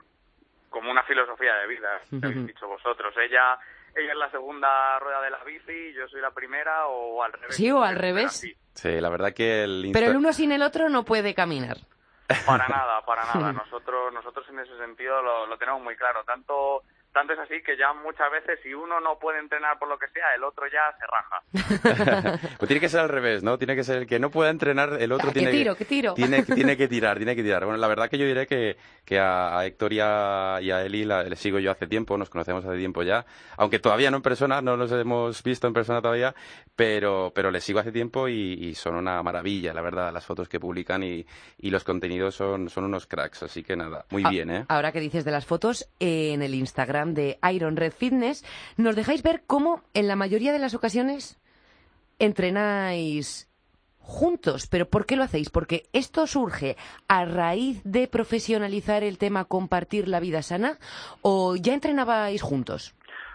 [0.71, 3.15] como una filosofía de vida, habéis dicho vosotros.
[3.17, 3.59] Ella
[3.99, 7.57] ella es la segunda rueda de la bici, yo soy la primera o al revés.
[7.57, 8.47] Sí, o al revés.
[8.75, 9.91] Sí, la verdad que el...
[9.93, 11.79] Pero el uno sin el otro no puede caminar.
[12.47, 13.53] Para nada, para nada.
[13.65, 16.25] Nosotros, nosotros en ese sentido lo, lo, tenemos muy claro.
[16.25, 16.83] Tanto
[17.13, 20.09] tanto es así que ya muchas veces si uno no puede entrenar por lo que
[20.09, 22.39] sea, el otro ya se raja.
[22.59, 23.59] pues tiene que ser al revés, ¿no?
[23.59, 26.15] Tiene que ser el que no pueda entrenar, el otro tiene, tiro, que, tiro.
[26.15, 27.65] Tiene, tiene, que tirar, tiene que tirar.
[27.65, 31.59] Bueno, la verdad que yo diré que, que a, Héctor y a, Eli le sigo
[31.59, 33.25] yo hace tiempo, nos conocemos hace tiempo ya,
[33.57, 36.35] aunque todavía no en persona, no nos hemos visto en persona todavía,
[36.77, 40.61] pero, pero les sigo hace tiempo y, son una maravilla, la verdad, las fotos que
[40.61, 41.27] publican y,
[41.59, 44.65] y los contenidos son, son unos cracks, así que nada, muy ah, bien, ¿eh?
[44.69, 48.45] Ahora que dices de las fotos, en el Instagram de Iron Red Fitness,
[48.77, 51.41] nos dejáis ver cómo en la mayoría de las ocasiones
[52.19, 53.49] entrenáis
[54.09, 54.67] juntos.
[54.71, 55.51] ¿Pero por qué lo hacéis?
[55.51, 56.77] ¿Porque esto surge
[57.09, 60.79] a raíz de profesionalizar el tema compartir la vida sana
[61.23, 62.95] o ya entrenabais juntos?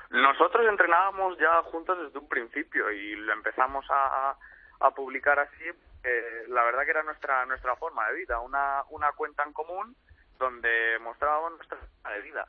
[0.10, 4.36] Nosotros entrenábamos ya juntos desde un principio y lo empezamos a,
[4.96, 5.64] publicar así.
[6.04, 9.96] Eh, la verdad que era nuestra nuestra forma de vida, una, una cuenta en común
[10.38, 12.48] donde mostrábamos nuestra forma de vida.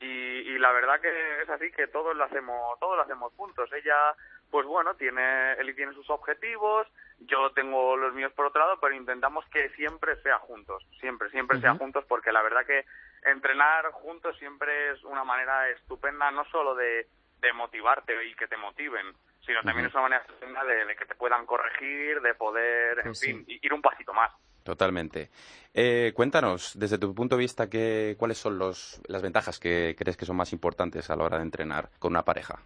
[0.00, 3.70] Y, y la verdad que es así que todos lo hacemos todos lo hacemos juntos.
[3.72, 4.14] Ella
[4.50, 6.86] pues bueno, tiene, él tiene sus objetivos,
[7.20, 11.60] yo tengo los míos por otro lado, pero intentamos que siempre sea juntos, siempre, siempre
[11.60, 12.84] sea juntos, porque la verdad que
[13.24, 17.06] entrenar juntos siempre es una manera estupenda, no solo de,
[17.40, 21.14] de motivarte y que te motiven, sino también es una manera estupenda de, que te
[21.14, 24.32] puedan corregir, de poder, en pues fin, ir un pasito más.
[24.62, 25.30] Totalmente.
[25.72, 30.16] Eh, cuéntanos, desde tu punto de vista, ¿qué, ¿cuáles son los, las ventajas que crees
[30.16, 32.60] que son más importantes a la hora de entrenar con una pareja?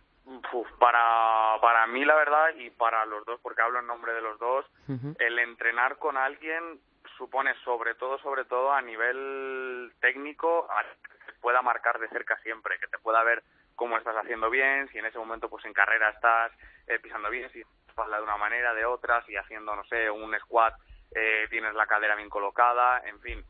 [0.79, 4.39] para, para mí, la verdad, y para los dos, porque hablo en nombre de los
[4.39, 4.67] dos,
[5.19, 6.79] el entrenar con alguien
[7.17, 10.69] supone sobre todo, sobre todo a nivel técnico,
[11.03, 13.43] que te pueda marcar de cerca siempre, que te pueda ver
[13.77, 16.53] cómo estás haciendo bien, si en ese momento pues en carrera estás
[16.87, 20.39] eh, pisando bien, si espalda de una manera, de otra, si haciendo, no sé, un
[20.41, 20.75] squat
[21.15, 23.45] eh, tienes la cadera bien colocada, en fin,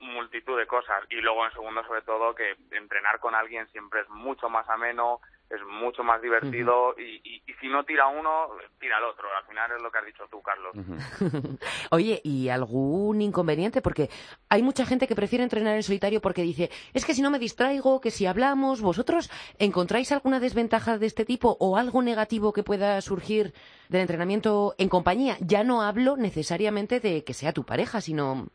[0.00, 1.04] multitud de cosas.
[1.10, 5.20] Y luego en segundo, sobre todo, que entrenar con alguien siempre es mucho más ameno,
[5.50, 8.48] es mucho más divertido y, y, si no tira uno,
[8.80, 9.28] tira el otro.
[9.36, 10.74] Al final es lo que has dicho tú, Carlos.
[11.90, 13.80] Oye, ¿y algún inconveniente?
[13.80, 14.10] Porque
[14.48, 17.38] hay mucha gente que prefiere entrenar en solitario porque dice, es que si no me
[17.38, 22.62] distraigo, que si hablamos, ¿vosotros encontráis alguna desventaja de este tipo o algo negativo que
[22.62, 23.54] pueda surgir
[23.88, 25.36] del entrenamiento en compañía?
[25.40, 28.48] Ya no hablo necesariamente de que sea tu pareja, sino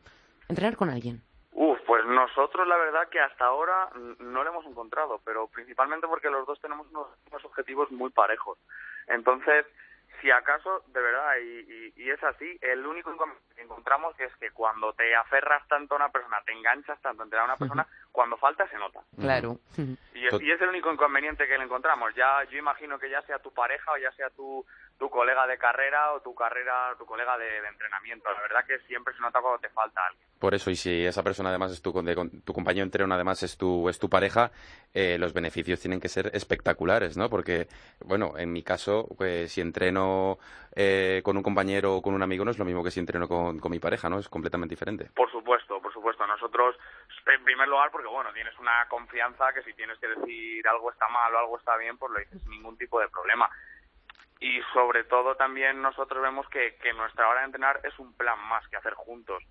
[0.48, 1.22] entrenar con alguien.
[2.10, 3.88] Nosotros la verdad que hasta ahora
[4.18, 8.58] no lo hemos encontrado, pero principalmente porque los dos tenemos unos, objetivos muy parejos.
[9.06, 9.64] Entonces,
[10.20, 13.16] si acaso, de verdad, y, y, es así, el único
[13.54, 17.44] que encontramos es que cuando te aferras tanto a una persona, te enganchas tanto a
[17.44, 19.00] una persona, cuando falta se nota.
[19.16, 19.58] Claro.
[20.12, 22.12] Y es, y es, el único inconveniente que le encontramos.
[22.16, 24.66] Ya, yo imagino que ya sea tu pareja o ya sea tu,
[25.00, 28.30] tu colega de carrera o tu carrera, tu colega de, entrenamiento.
[28.30, 30.28] La verdad que siempre se nota cuando te falta alguien.
[30.38, 31.90] Por eso, y si esa persona además es tu,
[32.44, 34.50] tu compañero entreno, además es tu, es tu pareja,
[34.92, 37.30] eh, los beneficios tienen que ser espectaculares, ¿no?
[37.30, 37.66] Porque,
[38.04, 40.38] bueno, en mi caso, pues, si entreno
[40.76, 43.26] eh, con un compañero o con un amigo no es lo mismo que si entreno
[43.26, 44.18] con, con mi pareja, ¿no?
[44.18, 45.08] Es completamente diferente.
[45.14, 46.26] Por supuesto, por supuesto.
[46.26, 46.76] Nosotros,
[47.26, 51.08] en primer lugar, porque, bueno, tienes una confianza que si tienes que decir algo está
[51.08, 53.48] mal o algo está bien, pues lo dices sin ningún tipo de problema
[54.40, 58.38] y sobre todo también nosotros vemos que, que nuestra hora de entrenar es un plan
[58.48, 59.42] más que hacer juntos.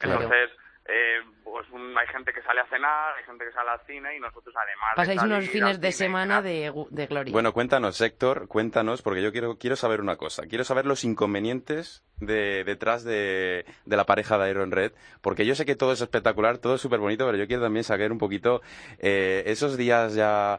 [0.00, 0.50] Entonces,
[0.90, 4.20] eh, pues hay gente que sale a cenar, hay gente que sale al cine y
[4.20, 4.92] nosotros además...
[4.96, 7.30] Pasáis unos fines de semana de, de, gloria.
[7.30, 10.46] Bueno, cuéntanos, Héctor, cuéntanos, porque yo quiero, quiero saber una cosa.
[10.46, 15.54] Quiero saber los inconvenientes de, detrás de, de la pareja de Iron Red, porque yo
[15.54, 18.18] sé que todo es espectacular, todo es súper bonito, pero yo quiero también saber un
[18.18, 18.62] poquito
[18.98, 20.58] eh, esos días ya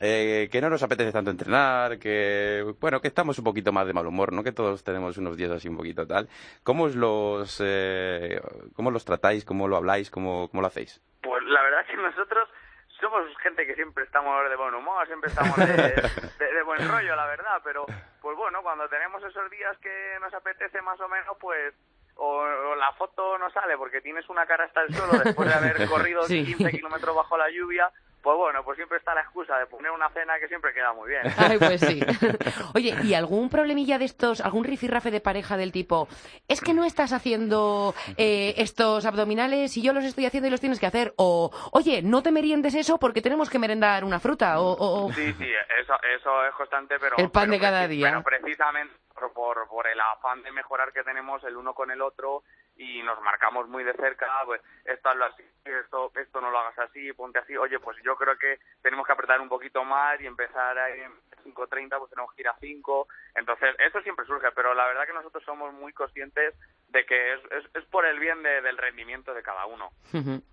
[0.00, 3.92] eh, que no nos apetece tanto entrenar, que bueno, que estamos un poquito más de
[3.92, 4.42] mal humor, ¿no?
[4.42, 6.28] Que todos tenemos unos días así un poquito tal.
[6.62, 8.40] ¿Cómo os los, eh,
[8.74, 11.02] cómo los tratáis, cómo lo habláis, cómo, cómo lo hacéis?
[11.22, 12.48] Pues la verdad es que nosotros
[13.00, 17.26] somos gente que siempre estamos de buen humor, siempre estamos de, de, buen rollo, la
[17.26, 17.86] verdad, pero
[18.20, 21.74] pues bueno, cuando tenemos esos días que nos apetece más o menos, pues
[22.16, 25.88] o, la foto no sale porque tienes una cara hasta el suelo después de haber
[25.88, 27.90] corrido 15 kilómetros bajo la lluvia,
[28.22, 31.08] pues bueno, pues siempre está la excusa de poner una cena que siempre queda muy
[31.08, 31.22] bien.
[31.38, 32.00] Ay, pues sí.
[32.74, 36.08] Oye, ¿y algún problemilla de estos, algún rifirrafe de pareja del tipo,
[36.48, 40.60] es que no estás haciendo eh, estos abdominales y yo los estoy haciendo y los
[40.60, 41.14] tienes que hacer?
[41.16, 44.60] O, oye, no te meriendes eso porque tenemos que merendar una fruta.
[44.60, 45.48] O, Sí, sí,
[45.80, 47.16] eso, eso es constante, pero...
[47.16, 48.08] El pan de cada día.
[48.08, 48.94] Pero precisamente
[49.28, 52.42] por, por el afán de mejorar que tenemos el uno con el otro
[52.76, 57.38] y nos marcamos muy de cerca, pues esto así, esto, no lo hagas así, ponte
[57.38, 60.90] así, oye, pues yo creo que tenemos que apretar un poquito más y empezar a
[60.96, 61.12] ir en
[61.54, 65.12] 5.30, pues tenemos que ir a 5, entonces eso siempre surge, pero la verdad que
[65.12, 66.54] nosotros somos muy conscientes
[66.88, 67.40] de que es,
[67.74, 69.90] es, por el bien del rendimiento de cada uno.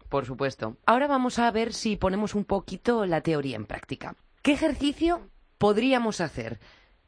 [0.10, 0.76] por supuesto.
[0.86, 4.16] Ahora vamos a ver si ponemos un poquito la teoría en práctica.
[4.44, 6.60] ¿Qué ejercicio podríamos hacer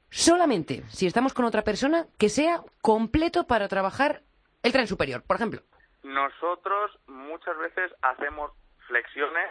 [0.09, 4.21] solamente si estamos con otra persona que sea completo para trabajar
[4.63, 5.61] el tren superior, por ejemplo?
[6.03, 8.51] Nosotros muchas veces hacemos
[8.87, 9.49] flexiones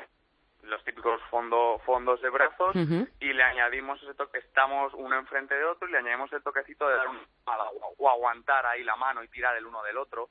[0.62, 2.74] los típicos fondo, fondos de brazos
[3.20, 6.88] y le añadimos ese toque, estamos uno enfrente de otro y le añadimos el toquecito
[6.88, 7.18] de dar un
[7.96, 10.28] o aguantar ahí la mano y tirar el uno del otro.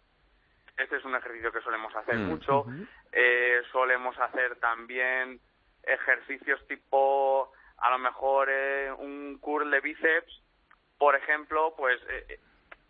[0.77, 2.65] Este es un ejercicio que solemos hacer mm, mucho.
[3.11, 5.39] eh, solemos hacer también
[5.83, 10.41] ejercicios tipo, a lo mejor eh, un curl de bíceps,
[10.97, 12.39] por ejemplo, pues eh, eh,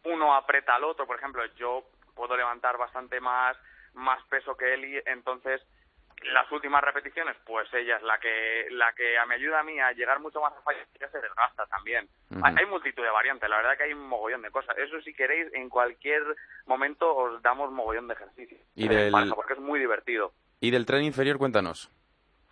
[0.05, 1.05] uno aprieta al otro.
[1.05, 1.83] Por ejemplo, yo
[2.15, 3.57] puedo levantar bastante más,
[3.93, 5.61] más peso que él y entonces
[6.33, 9.91] las últimas repeticiones, pues ella es la que la que me ayuda a mí a
[9.91, 12.09] llegar mucho más a fallo, ella se desgasta también.
[12.41, 14.75] hay, multitud de variantes, la verdad que hay un mogollón de cosas.
[14.77, 16.23] Eso si queréis, en cualquier
[16.65, 18.57] momento os damos mogollón de ejercicio.
[18.75, 19.13] Y del...
[19.35, 20.33] porque es muy divertido.
[20.59, 21.91] ¿Y del tren inferior cuéntanos?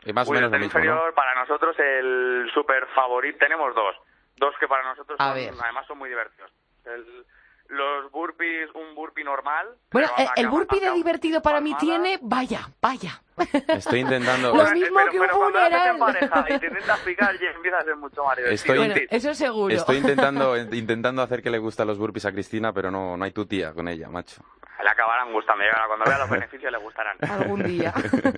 [0.06, 3.96] Eh, más o menos el tren inferior, para nosotros el super favorito, tenemos dos.
[4.38, 6.52] Dos que para nosotros además son muy divertidos.
[6.86, 7.26] El,
[7.70, 9.68] los burpees, un burpee normal.
[9.92, 13.22] Bueno, eh, el burpee de divertido para mí tiene, vaya, vaya.
[13.68, 14.54] Estoy intentando.
[14.56, 15.98] Lo mismo que un funeral.
[15.98, 18.46] pareja y te intentas picar y empieza a ser mucho Mario.
[18.48, 19.74] Estoy, eso seguro.
[19.74, 23.32] Estoy intentando, intentando hacer que le gusten los burpees a Cristina, pero no, no hay
[23.32, 24.44] tu tía con ella, macho
[24.84, 25.64] le acabarán gustando.
[25.88, 27.18] cuando vea los beneficios le gustarán.
[27.30, 27.94] Algún día.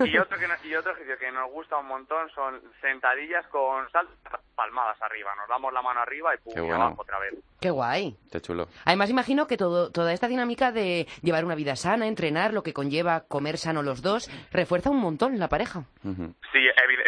[0.06, 4.16] y otro, que, y otro ejercicio que nos gusta un montón son sentadillas con saltos
[4.56, 5.36] palmadas arriba.
[5.36, 7.36] Nos damos la mano arriba y pum, abajo otra vez.
[7.60, 8.16] Qué guay.
[8.32, 8.68] Qué chulo.
[8.86, 12.74] Además, imagino que todo, toda esta dinámica de llevar una vida sana, entrenar, lo que
[12.74, 15.84] conlleva comer sano los dos, refuerza un montón la pareja.
[16.04, 16.60] Sí,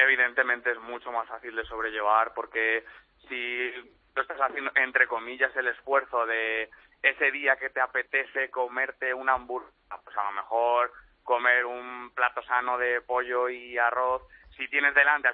[0.04, 2.84] evidentemente es mucho más fácil de sobrellevar porque
[3.28, 3.72] si
[4.14, 6.70] tú estás haciendo, entre comillas, el esfuerzo de
[7.02, 10.92] ese día que te apetece comerte una hamburguesa, pues a lo mejor
[11.24, 14.24] comer un plato sano de pollo y arroz,
[14.58, 15.30] si tienes delante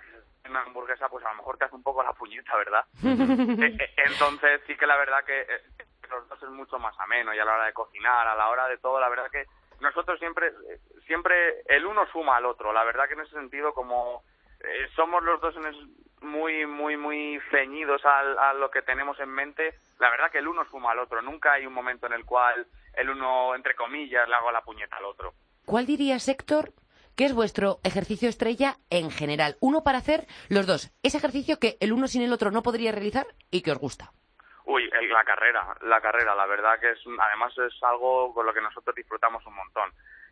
[0.48, 2.86] una hamburguesa, pues a lo mejor te hace un poco la puñeta, ¿verdad?
[3.02, 5.62] E, e, entonces sí que la verdad que eh,
[6.10, 8.68] los dos es mucho más ameno y a la hora de cocinar, a la hora
[8.68, 9.46] de todo, la verdad que
[9.80, 10.52] nosotros siempre,
[11.06, 14.24] siempre el uno suma al otro, la verdad que en ese sentido como
[14.60, 15.56] eh, somos los dos
[16.26, 20.66] muy, muy, muy ceñidos a, lo que tenemos en mente, la verdad que el uno
[20.70, 21.22] suma al otro.
[21.22, 24.98] Nunca hay un momento en el cual el uno, entre comillas, le haga la puñeta
[24.98, 25.34] al otro.
[25.66, 26.74] ¿Cuál dirías, Héctor,
[27.16, 29.56] que es vuestro ejercicio estrella en general?
[29.62, 30.92] Uno para hacer los dos.
[31.04, 34.12] Ese ejercicio que el uno sin el otro no podría realizar y que os gusta.
[34.66, 38.62] Uy, la carrera, la carrera, la verdad que es, además es algo con lo que
[38.62, 39.92] nosotros disfrutamos un montón.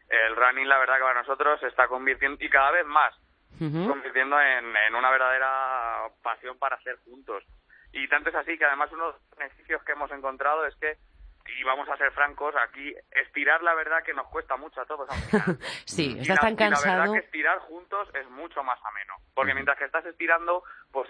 [0.10, 3.14] El running, la verdad que para nosotros se está convirtiendo, y cada vez más,
[3.60, 7.44] convirtiendo en, en, una verdadera pasión para hacer juntos.
[7.92, 10.98] Y tanto es así que además uno de los beneficios que hemos encontrado es que
[11.46, 15.10] y vamos a ser francos, aquí estirar la verdad que nos cuesta mucho a todos.
[15.86, 16.86] sí, estás tan cansado.
[16.88, 21.10] la verdad que estirar juntos es mucho más ameno, porque mientras que estás estirando, pues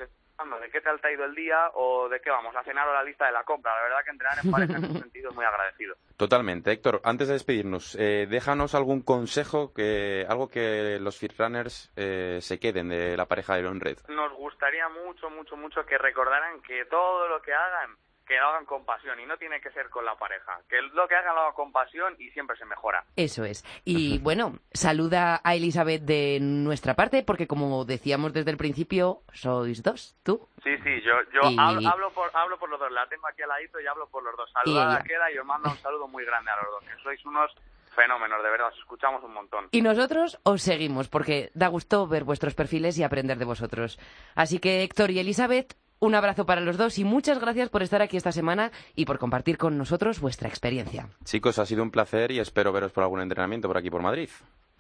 [0.60, 3.04] de qué te ha ido el día o de qué vamos a cenar o la
[3.04, 3.76] lista de la compra.
[3.76, 5.96] La verdad que entrenar en pareja en ese sentido es muy agradecido.
[6.18, 6.72] Totalmente.
[6.72, 12.60] Héctor, antes de despedirnos, eh, déjanos algún consejo, que algo que los Runners eh, se
[12.60, 14.00] queden de la pareja de Iron Red.
[14.10, 17.96] Nos gustaría mucho, mucho, mucho que recordaran que todo lo que hagan
[18.26, 20.60] que lo hagan con pasión y no tiene que ser con la pareja.
[20.70, 23.04] Que lo que hagan lo hagan con pasión y siempre se mejora.
[23.16, 23.64] Eso es.
[23.84, 29.84] Y bueno, saluda a Elizabeth de nuestra parte porque como decíamos desde el principio, sois
[29.84, 30.48] dos, tú.
[30.64, 32.92] Sí, sí, yo, yo hablo, por, hablo por los dos.
[32.92, 34.50] La tengo aquí al ladito y hablo por los dos.
[34.52, 36.84] Saluda a queda y os mando un saludo muy grande a los dos.
[36.84, 37.54] Que sois unos
[37.94, 39.68] fenómenos, de verdad, os escuchamos un montón.
[39.72, 44.00] Y nosotros os seguimos porque da gusto ver vuestros perfiles y aprender de vosotros.
[44.36, 48.02] Así que Héctor y Elizabeth, un abrazo para los dos y muchas gracias por estar
[48.02, 51.08] aquí esta semana y por compartir con nosotros vuestra experiencia.
[51.24, 54.30] Chicos, ha sido un placer y espero veros por algún entrenamiento por aquí por Madrid.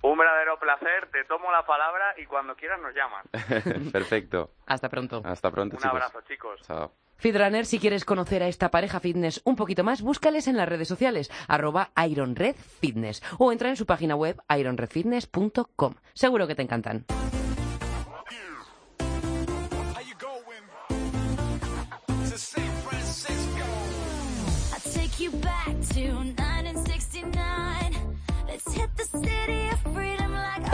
[0.01, 3.26] Un verdadero placer, te tomo la palabra y cuando quieras nos llamas.
[3.93, 4.51] Perfecto.
[4.65, 5.21] Hasta pronto.
[5.24, 6.59] Hasta pronto, Un abrazo, chicos.
[6.67, 6.91] Chao.
[7.15, 10.89] Fitrunner, si quieres conocer a esta pareja fitness un poquito más, búscales en las redes
[10.89, 15.95] sociales, arroba ironredfitness o entra en su página web ironredfitness.com.
[16.13, 17.05] Seguro que te encantan.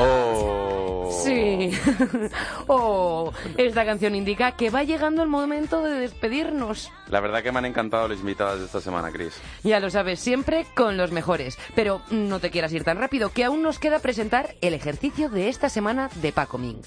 [0.01, 1.09] Oh.
[1.11, 1.71] Sí.
[2.67, 6.91] oh, esta canción indica que va llegando el momento de despedirnos.
[7.09, 9.33] La verdad que me han encantado las invitadas de esta semana, Chris.
[9.63, 11.57] Ya lo sabes, siempre con los mejores.
[11.75, 15.49] Pero no te quieras ir tan rápido, que aún nos queda presentar el ejercicio de
[15.49, 16.81] esta semana de Paco Ming.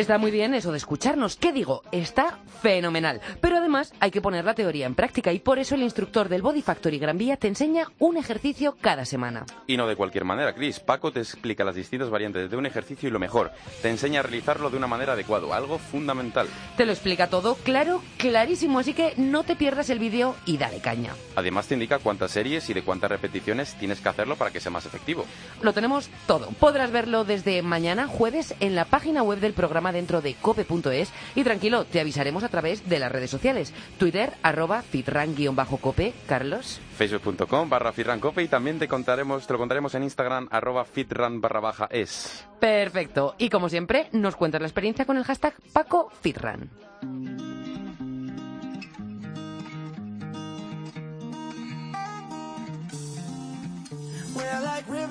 [0.00, 1.36] Está muy bien eso de escucharnos.
[1.36, 1.82] ¿Qué digo?
[1.92, 3.20] Está fenomenal.
[3.42, 6.40] Pero además hay que poner la teoría en práctica y por eso el instructor del
[6.40, 9.44] Body Factory Gran Vía te enseña un ejercicio cada semana.
[9.66, 10.80] Y no de cualquier manera, Chris.
[10.80, 14.22] Paco te explica las distintas variantes de un ejercicio y lo mejor, te enseña a
[14.22, 16.48] realizarlo de una manera adecuada, algo fundamental.
[16.78, 20.80] Te lo explica todo claro, clarísimo, así que no te pierdas el vídeo y dale
[20.80, 21.14] caña.
[21.36, 24.72] Además te indica cuántas series y de cuántas repeticiones tienes que hacerlo para que sea
[24.72, 25.26] más efectivo.
[25.60, 26.48] Lo tenemos todo.
[26.58, 31.44] Podrás verlo desde mañana jueves en la página web del programa dentro de cope.es y
[31.44, 33.72] tranquilo, te avisaremos a través de las redes sociales.
[33.98, 36.80] Twitter, arroba fitran-cope, Carlos.
[36.96, 41.60] Facebook.com barra fitrancope y también te contaremos, te lo contaremos en Instagram, arroba fitran barra
[41.60, 42.46] baja es.
[42.60, 43.34] Perfecto.
[43.38, 46.70] Y como siempre, nos cuentas la experiencia con el hashtag PacoFitran.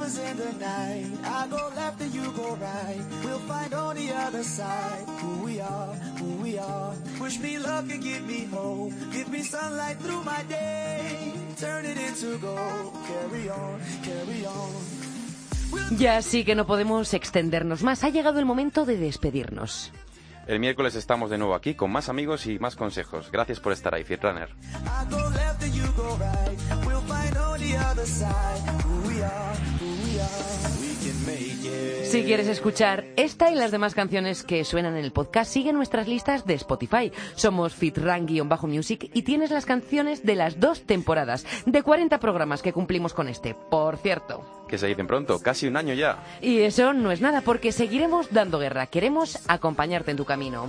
[0.10, 1.06] Rivers in the night.
[1.24, 3.02] I go left and you go right.
[3.24, 6.94] We'll find on the other side who we are, who we are.
[7.18, 8.94] Push me luck and give me hope.
[9.12, 11.34] Give me sunlight through my day.
[11.58, 12.94] Turn it into gold.
[13.08, 15.98] Carry on, carry on.
[15.98, 18.04] Ya sí que no podemos extendernos más.
[18.04, 19.92] Ha llegado el momento de despedirnos.
[20.48, 23.30] El miércoles estamos de nuevo aquí con más amigos y más consejos.
[23.32, 24.50] Gracias por estar ahí, Fitrunner.
[32.10, 36.08] Si quieres escuchar esta y las demás canciones que suenan en el podcast, sigue nuestras
[36.08, 37.12] listas de Spotify.
[37.36, 43.14] Somos Fitran-Music y tienes las canciones de las dos temporadas, de 40 programas que cumplimos
[43.14, 44.44] con este, por cierto.
[44.68, 46.24] Que se dicen pronto, casi un año ya.
[46.42, 48.88] Y eso no es nada, porque seguiremos dando guerra.
[48.88, 50.68] Queremos acompañarte en tu camino.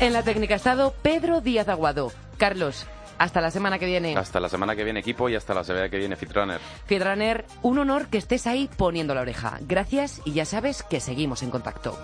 [0.00, 2.12] En la técnica ha estado Pedro Díaz Aguado.
[2.36, 2.86] Carlos,
[3.18, 4.16] hasta la semana que viene.
[4.16, 6.60] Hasta la semana que viene, equipo, y hasta la semana que viene, Fitrunner.
[6.86, 9.58] Fitrunner, un honor que estés ahí poniendo la oreja.
[9.62, 11.96] Gracias y ya sabes que seguimos en contacto.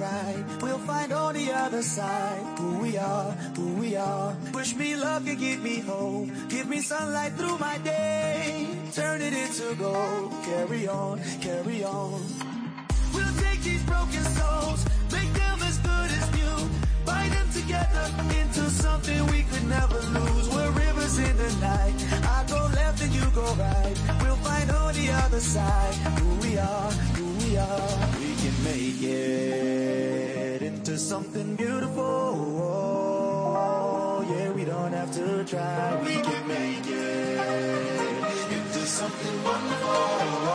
[0.00, 0.44] Right.
[0.62, 4.36] We'll find on the other side who we are, who we are.
[4.52, 6.28] Push me luck and give me hope.
[6.48, 8.68] Give me sunlight through my day.
[8.92, 10.32] Turn it into gold.
[10.44, 12.22] Carry on, carry on.
[13.14, 16.68] We'll take these broken souls, make them as good as new.
[17.04, 18.06] Bind them together
[18.40, 20.48] into something we could never lose.
[20.50, 20.72] We're
[21.18, 21.94] in the night.
[22.24, 23.96] I go left and you go right.
[24.22, 27.98] We'll find on the other side who we are, who we are.
[28.20, 32.06] We can make it into something beautiful.
[34.30, 36.00] Yeah, we don't have to try.
[36.02, 40.47] We can make it into something wonderful.